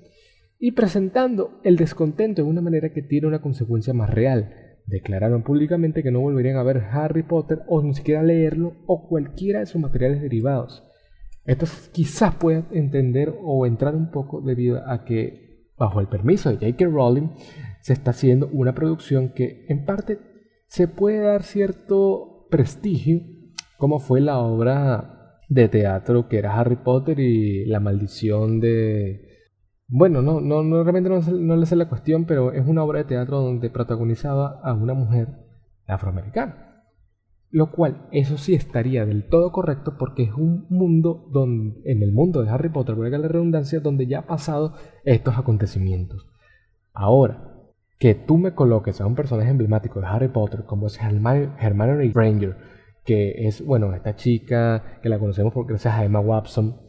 [0.66, 4.78] y presentando el descontento de una manera que tiene una consecuencia más real.
[4.86, 9.60] Declararon públicamente que no volverían a ver Harry Potter o ni siquiera leerlo o cualquiera
[9.60, 10.82] de sus materiales derivados.
[11.44, 16.56] Esto quizás pueda entender o entrar un poco debido a que, bajo el permiso de
[16.56, 16.86] J.K.
[16.86, 17.32] Rowling,
[17.82, 20.18] se está haciendo una producción que en parte
[20.74, 23.22] se puede dar cierto prestigio,
[23.78, 29.22] como fue la obra de teatro que era Harry Potter y la maldición de
[29.88, 33.06] bueno, no, no, no realmente no, le sé la cuestión, pero es una obra de
[33.06, 35.28] teatro donde protagonizaba a una mujer
[35.86, 36.86] afroamericana.
[37.52, 42.14] Lo cual, eso sí estaría del todo correcto porque es un mundo donde, en el
[42.14, 44.74] mundo de Harry Potter, por la redundancia, donde ya ha pasado
[45.06, 46.26] estos acontecimientos.
[46.94, 47.53] Ahora,
[48.04, 52.58] que tú me coloques a un personaje emblemático de Harry Potter como es Hermione Granger,
[53.06, 56.82] que es, bueno, esta chica que la conocemos por, gracias a Emma Watson,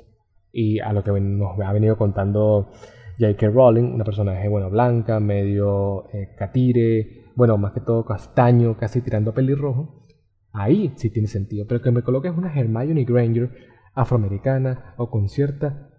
[0.50, 2.72] y a lo que nos ha venido contando
[3.20, 3.46] J.K.
[3.46, 9.30] Rowling, una personaje bueno, blanca, medio eh, catire, bueno, más que todo castaño, casi tirando
[9.30, 10.04] a pelirrojo.
[10.50, 13.52] Ahí sí tiene sentido, pero que me coloques una Hermione Granger
[13.94, 15.90] afroamericana o con cierta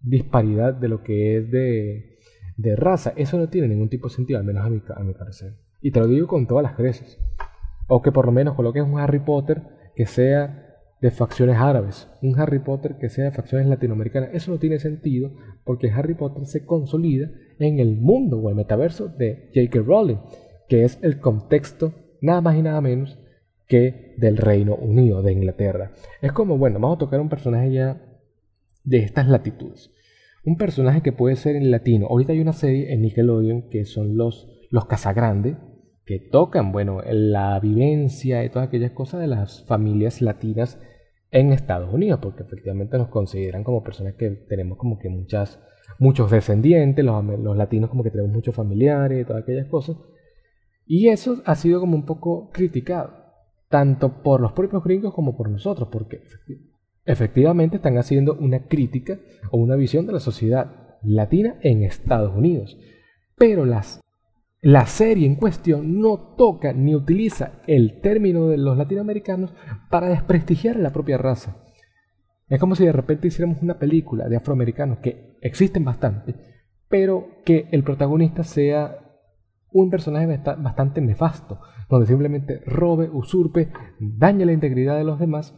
[0.00, 2.15] disparidad de lo que es de,
[2.56, 5.12] de raza, eso no tiene ningún tipo de sentido, al menos a mi, a mi
[5.12, 5.54] parecer.
[5.80, 7.18] Y te lo digo con todas las creces.
[7.88, 9.62] O que por lo menos coloques un Harry Potter
[9.94, 10.66] que sea
[11.00, 14.30] de facciones árabes, un Harry Potter que sea de facciones latinoamericanas.
[14.32, 15.30] Eso no tiene sentido
[15.64, 19.80] porque Harry Potter se consolida en el mundo o el metaverso de J.K.
[19.86, 20.18] Rowling,
[20.68, 23.18] que es el contexto nada más y nada menos
[23.68, 25.92] que del Reino Unido, de Inglaterra.
[26.22, 28.00] Es como, bueno, vamos a tocar un personaje ya
[28.84, 29.90] de estas latitudes.
[30.46, 32.06] Un personaje que puede ser en latino.
[32.06, 35.56] Ahorita hay una serie en Nickelodeon que son los, los Casagrande,
[36.04, 40.80] que tocan, bueno, la vivencia y todas aquellas cosas de las familias latinas
[41.32, 45.58] en Estados Unidos, porque efectivamente nos consideran como personas que tenemos como que muchas,
[45.98, 49.96] muchos descendientes, los, los latinos como que tenemos muchos familiares y todas aquellas cosas.
[50.86, 53.10] Y eso ha sido como un poco criticado,
[53.68, 56.20] tanto por los propios gringos como por nosotros, porque
[57.06, 59.18] efectivamente están haciendo una crítica
[59.50, 62.76] o una visión de la sociedad latina en Estados Unidos.
[63.36, 64.00] Pero las
[64.62, 69.54] la serie en cuestión no toca ni utiliza el término de los latinoamericanos
[69.90, 71.58] para desprestigiar la propia raza.
[72.48, 76.34] Es como si de repente hiciéramos una película de afroamericanos que existen bastante,
[76.88, 78.98] pero que el protagonista sea
[79.70, 80.26] un personaje
[80.58, 83.68] bastante nefasto, donde simplemente robe, usurpe,
[84.00, 85.54] dañe la integridad de los demás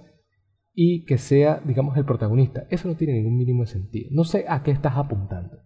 [0.81, 2.69] y que sea, digamos, el protagonista.
[2.71, 4.11] Eso no tiene ningún mínimo de sentido.
[4.13, 5.59] No sé a qué estás apuntando.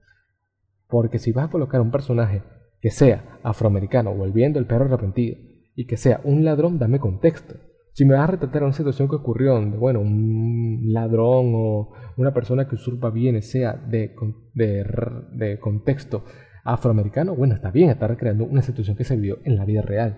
[0.88, 2.42] Porque si vas a colocar un personaje
[2.80, 5.36] que sea afroamericano volviendo el perro arrepentido
[5.76, 7.56] y que sea un ladrón, dame contexto.
[7.92, 12.32] Si me vas a retratar una situación que ocurrió donde, bueno, un ladrón o una
[12.32, 14.14] persona que usurpa bienes sea de,
[14.54, 16.24] de, contexto
[16.64, 20.16] afroamericano, bueno, está bien, está recreando una situación que se vio en la vida real.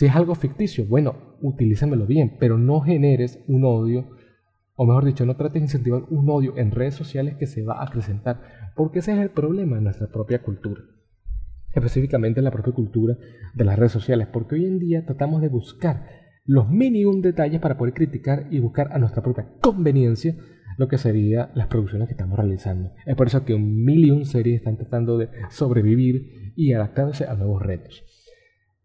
[0.00, 4.08] Si es algo ficticio, bueno, utilízamelo bien, pero no generes un odio
[4.74, 7.74] o mejor dicho, no trates de incentivar un odio en redes sociales que se va
[7.74, 8.40] a acrecentar,
[8.76, 10.80] porque ese es el problema en nuestra propia cultura,
[11.74, 13.18] específicamente en la propia cultura
[13.52, 16.06] de las redes sociales, porque hoy en día tratamos de buscar
[16.46, 20.34] los un detalles para poder criticar y buscar a nuestra propia conveniencia
[20.78, 22.94] lo que serían las producciones que estamos realizando.
[23.04, 27.60] Es por eso que un millón series están tratando de sobrevivir y adaptándose a nuevos
[27.60, 28.09] retos.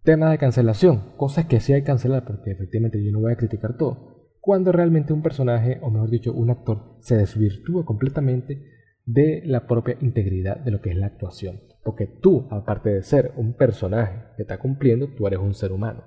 [0.06, 3.38] Tema de cancelación, cosas que sí hay que cancelar porque efectivamente yo no voy a
[3.38, 4.30] criticar todo.
[4.40, 8.62] Cuando realmente un personaje, o mejor dicho, un actor, se desvirtúa completamente
[9.06, 11.60] de la propia integridad de lo que es la actuación.
[11.84, 16.04] Porque tú, aparte de ser un personaje que está cumpliendo, tú eres un ser humano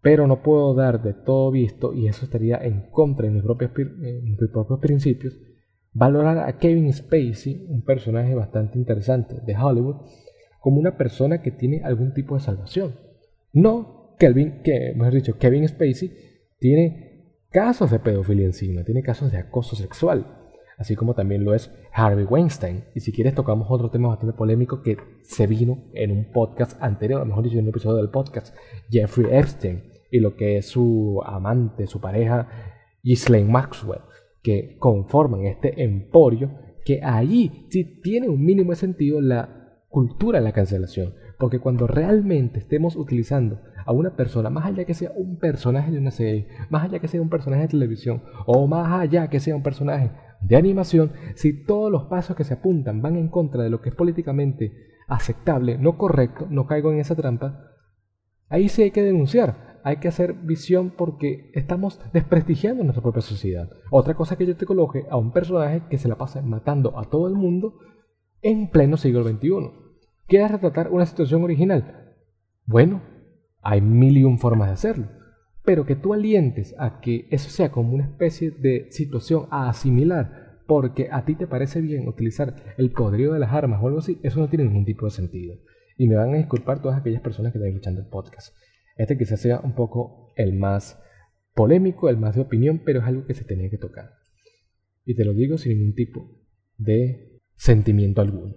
[0.00, 3.70] pero no puedo dar de todo visto, y eso estaría en contra de mis propios,
[3.98, 5.38] mis propios principios,
[5.92, 9.96] valorar a Kevin Spacey, un personaje bastante interesante de Hollywood,
[10.60, 12.94] como una persona que tiene algún tipo de salvación.
[13.52, 16.12] No, Kelvin, que, mejor dicho, Kevin Spacey
[16.58, 17.08] tiene
[17.50, 20.26] casos de pedofilia encima, tiene casos de acoso sexual,
[20.76, 22.84] así como también lo es Harvey Weinstein.
[22.94, 27.24] Y si quieres tocamos otro tema bastante polémico que se vino en un podcast anterior,
[27.24, 28.54] mejor dicho en un episodio del podcast,
[28.90, 32.48] Jeffrey Epstein y lo que es su amante, su pareja,
[33.02, 34.00] Ghislaine Maxwell,
[34.42, 36.50] que conforman este emporio
[36.84, 39.57] que allí sí tiene un mínimo sentido la
[39.88, 41.14] cultura de la cancelación.
[41.38, 45.98] Porque cuando realmente estemos utilizando a una persona, más allá que sea un personaje de
[45.98, 49.56] una serie, más allá que sea un personaje de televisión, o más allá que sea
[49.56, 50.10] un personaje
[50.42, 53.90] de animación, si todos los pasos que se apuntan van en contra de lo que
[53.90, 54.72] es políticamente
[55.06, 57.72] aceptable, no correcto, no caigo en esa trampa,
[58.48, 63.70] ahí sí hay que denunciar hay que hacer visión porque estamos desprestigiando nuestra propia sociedad.
[63.90, 67.04] Otra cosa que yo te coloque a un personaje que se la pasa matando a
[67.08, 67.74] todo el mundo
[68.42, 69.70] en pleno siglo XXI.
[70.26, 72.14] ¿Quieres retratar una situación original?
[72.66, 73.02] Bueno,
[73.62, 75.08] hay mil y un formas de hacerlo.
[75.64, 80.48] Pero que tú alientes a que eso sea como una especie de situación a asimilar
[80.66, 84.18] porque a ti te parece bien utilizar el poderío de las armas o algo así,
[84.22, 85.56] eso no tiene ningún tipo de sentido.
[85.96, 88.54] Y me van a disculpar todas aquellas personas que están escuchando el podcast.
[88.98, 91.00] Este quizás sea un poco el más
[91.54, 94.10] polémico, el más de opinión, pero es algo que se tenía que tocar.
[95.06, 96.30] Y te lo digo sin ningún tipo
[96.76, 97.27] de
[97.58, 98.54] sentimiento alguno.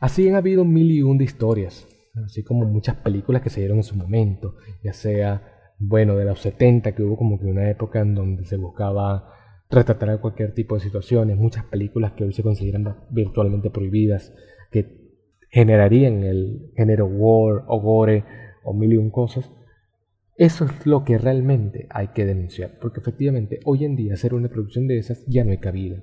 [0.00, 1.86] Así han habido mil y un de historias,
[2.24, 5.42] así como muchas películas que se dieron en su momento, ya sea,
[5.78, 9.32] bueno, de los 70, que hubo como que una época en donde se buscaba
[9.68, 14.32] retratar cualquier tipo de situaciones, muchas películas que hoy se consideran virtualmente prohibidas,
[14.70, 15.06] que
[15.50, 18.24] generarían el género war o gore
[18.64, 19.50] o mil y un cosas,
[20.36, 24.50] eso es lo que realmente hay que denunciar, porque efectivamente hoy en día hacer una
[24.50, 26.02] producción de esas ya no hay cabida,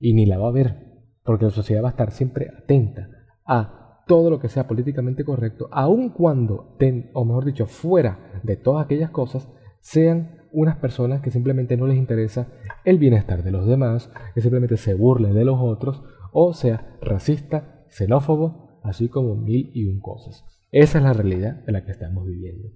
[0.00, 0.93] y ni la va a haber,
[1.24, 3.08] porque la sociedad va a estar siempre atenta
[3.46, 6.76] a todo lo que sea políticamente correcto, aun cuando,
[7.14, 9.48] o mejor dicho, fuera de todas aquellas cosas,
[9.80, 12.48] sean unas personas que simplemente no les interesa
[12.84, 16.02] el bienestar de los demás, que simplemente se burlen de los otros,
[16.32, 20.44] o sea, racista, xenófobo, así como mil y un cosas.
[20.70, 22.68] Esa es la realidad en la que estamos viviendo.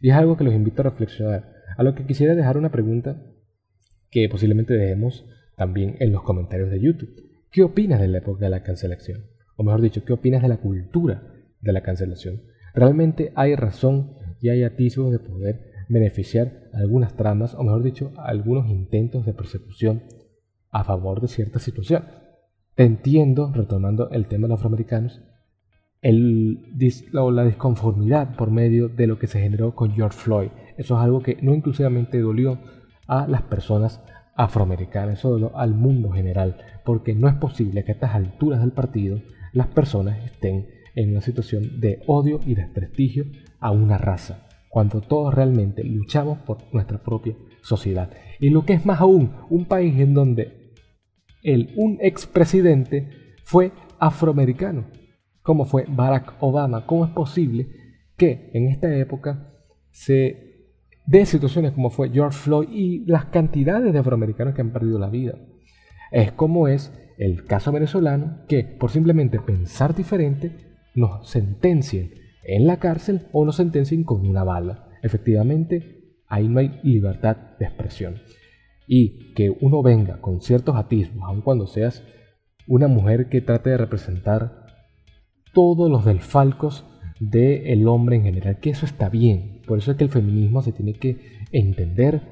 [0.00, 1.52] Y es algo que los invito a reflexionar.
[1.76, 3.22] A lo que quisiera dejar una pregunta
[4.10, 5.26] que posiblemente dejemos
[5.56, 7.29] también en los comentarios de YouTube.
[7.50, 9.24] ¿Qué opinas de la época de la cancelación?
[9.56, 12.42] O mejor dicho, ¿qué opinas de la cultura de la cancelación?
[12.74, 18.68] ¿Realmente hay razón y hay atisbos de poder beneficiar algunas tramas, o mejor dicho, algunos
[18.68, 20.04] intentos de persecución
[20.70, 22.04] a favor de cierta situación?
[22.76, 25.20] Te entiendo, retomando el tema de los afroamericanos,
[26.02, 26.60] el,
[27.12, 30.50] la disconformidad por medio de lo que se generó con George Floyd.
[30.78, 32.60] Eso es algo que no inclusivamente dolió
[33.08, 34.00] a las personas
[34.42, 38.72] afroamericanas, eso dolió al mundo general, porque no es posible que a estas alturas del
[38.72, 39.20] partido
[39.52, 43.26] las personas estén en una situación de odio y desprestigio
[43.58, 48.10] a una raza, cuando todos realmente luchamos por nuestra propia sociedad.
[48.38, 50.72] Y lo que es más aún, un país en donde
[51.42, 53.08] el, un expresidente
[53.44, 54.86] fue afroamericano
[55.42, 56.86] como fue Barack Obama.
[56.86, 57.68] ¿Cómo es posible
[58.16, 59.46] que en esta época
[59.90, 60.49] se
[61.06, 65.10] dé situaciones como fue George Floyd y las cantidades de afroamericanos que han perdido la
[65.10, 65.38] vida?
[66.10, 70.56] Es como es el caso venezolano que por simplemente pensar diferente
[70.94, 72.12] nos sentencien
[72.44, 74.88] en la cárcel o nos sentencien con una bala.
[75.02, 78.16] Efectivamente, ahí no hay libertad de expresión.
[78.86, 82.02] Y que uno venga con ciertos atismos, aun cuando seas
[82.66, 84.66] una mujer que trate de representar
[85.52, 86.84] todos los falcos
[87.20, 89.59] del hombre en general, que eso está bien.
[89.70, 92.22] Por eso es que el feminismo se tiene que entender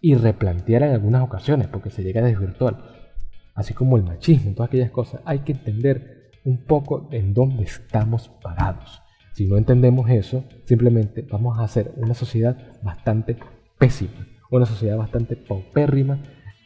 [0.00, 3.12] y replantear en algunas ocasiones, porque se llega a desvirtuar.
[3.54, 8.28] Así como el machismo, todas aquellas cosas, hay que entender un poco en dónde estamos
[8.42, 9.00] parados.
[9.34, 13.36] Si no entendemos eso, simplemente vamos a hacer una sociedad bastante
[13.78, 16.18] pésima, una sociedad bastante paupérrima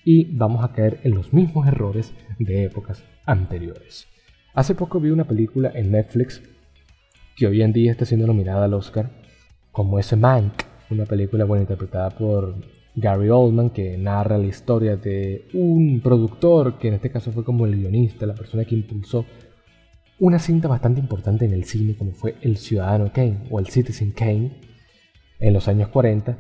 [0.07, 4.07] y vamos a caer en los mismos errores de épocas anteriores.
[4.55, 6.41] Hace poco vi una película en Netflix
[7.37, 9.18] que hoy en día está siendo nominada al Oscar,
[9.79, 12.53] como es Mank, una película interpretada por
[12.97, 17.65] Gary Oldman, que narra la historia de un productor, que en este caso fue como
[17.65, 19.25] el guionista, la persona que impulsó
[20.19, 24.11] una cinta bastante importante en el cine, como fue El Ciudadano Kane o El Citizen
[24.11, 24.51] Kane,
[25.39, 26.37] en los años 40,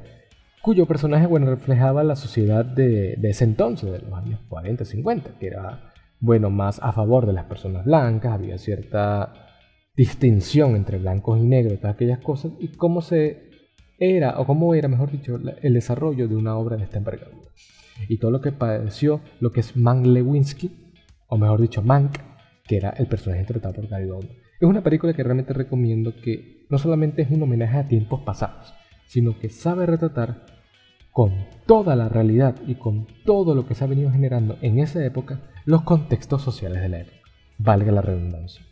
[0.60, 5.38] cuyo personaje bueno, reflejaba la sociedad de, de ese entonces, de los años 40, 50,
[5.38, 9.47] que era bueno, más a favor de las personas blancas, había cierta
[9.98, 13.50] distinción entre blancos y negros, todas aquellas cosas, y cómo se
[13.98, 17.50] era, o cómo era, mejor dicho, el desarrollo de una obra de esta envergadura.
[18.08, 20.70] Y todo lo que padeció lo que es Mank Lewinsky,
[21.26, 22.16] o mejor dicho, Mank,
[22.62, 24.36] que era el personaje interpretado por Gary Oldman.
[24.60, 28.72] Es una película que realmente recomiendo que no solamente es un homenaje a tiempos pasados,
[29.06, 30.46] sino que sabe retratar
[31.10, 31.32] con
[31.66, 35.40] toda la realidad y con todo lo que se ha venido generando en esa época
[35.64, 37.18] los contextos sociales de la época,
[37.58, 38.67] valga la redundancia.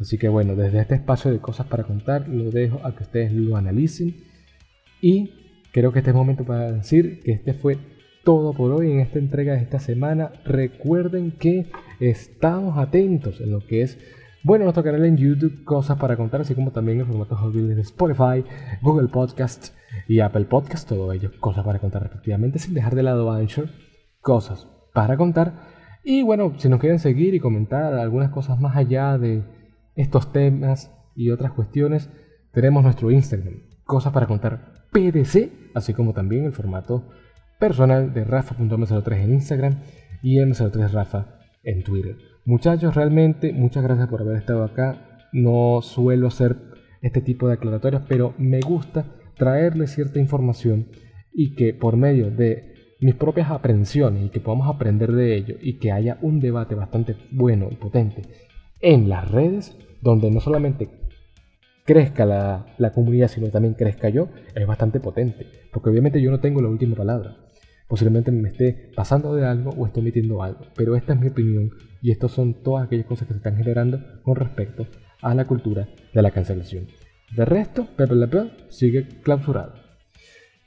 [0.00, 3.32] Así que bueno, desde este espacio de cosas para contar, lo dejo a que ustedes
[3.32, 4.16] lo analicen
[5.00, 7.78] y creo que este es momento para decir que este fue
[8.24, 10.32] todo por hoy en esta entrega de esta semana.
[10.44, 11.70] Recuerden que
[12.00, 13.98] estamos atentos en lo que es
[14.46, 17.80] bueno, nuestro canal en YouTube, cosas para contar, así como también en formatos audibles de
[17.80, 18.44] Spotify,
[18.82, 19.74] Google Podcast
[20.06, 23.70] y Apple Podcast, todo ello, cosas para contar respectivamente, sin dejar de lado Anchor,
[24.20, 25.54] cosas para contar.
[26.04, 29.44] Y bueno, si nos quieren seguir y comentar algunas cosas más allá de
[29.96, 32.10] estos temas y otras cuestiones,
[32.52, 37.08] tenemos nuestro Instagram, cosas para contar PDC, así como también el formato
[37.58, 39.74] personal de rafa.m03 en Instagram
[40.22, 41.26] y m03rafa
[41.62, 42.16] en Twitter.
[42.44, 45.20] Muchachos, realmente muchas gracias por haber estado acá.
[45.32, 46.56] No suelo hacer
[47.00, 50.86] este tipo de aclaratorias, pero me gusta traerles cierta información
[51.32, 55.78] y que por medio de mis propias aprensiones y que podamos aprender de ello y
[55.78, 58.22] que haya un debate bastante bueno y potente
[58.80, 60.88] en las redes, donde no solamente
[61.84, 65.46] crezca la, la, comunidad, sino también crezca yo, es bastante potente.
[65.72, 67.36] Porque obviamente yo no tengo la última palabra.
[67.88, 70.60] Posiblemente me esté pasando de algo o esté omitiendo algo.
[70.76, 74.00] Pero esta es mi opinión y estas son todas aquellas cosas que se están generando
[74.22, 74.86] con respecto
[75.20, 76.86] a la cultura de la cancelación.
[77.34, 78.28] De resto, Pepe Le
[78.68, 79.84] sigue clausurado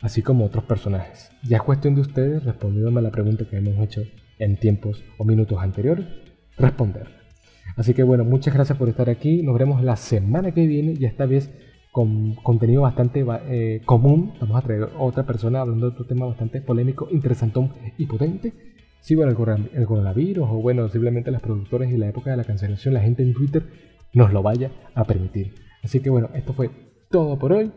[0.02, 1.32] así como otros personajes.
[1.44, 4.04] Ya es cuestión de ustedes, respondiéndome a la pregunta que hemos hecho
[4.40, 6.06] en tiempos o minutos anteriores,
[6.58, 7.17] responder.
[7.78, 9.44] Así que bueno, muchas gracias por estar aquí.
[9.44, 11.52] Nos veremos la semana que viene y esta vez
[11.92, 14.34] con contenido bastante eh, común.
[14.42, 18.54] Vamos a traer otra persona hablando de otro tema bastante polémico, interesantón y potente.
[19.00, 22.96] Sí, bueno, el, coronavirus o bueno, simplemente las productores y la época de la cancelación,
[22.96, 23.64] la gente en Twitter
[24.12, 25.54] nos lo vaya a permitir.
[25.84, 26.72] Así que bueno, esto fue
[27.12, 27.72] todo por hoy.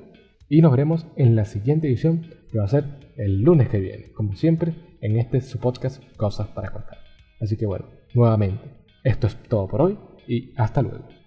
[0.49, 2.85] Y nos veremos en la siguiente edición, que va a ser
[3.17, 6.99] el lunes que viene, como siempre, en este su podcast Cosas para contar.
[7.41, 11.20] Así que bueno, nuevamente, esto es todo por hoy y hasta luego.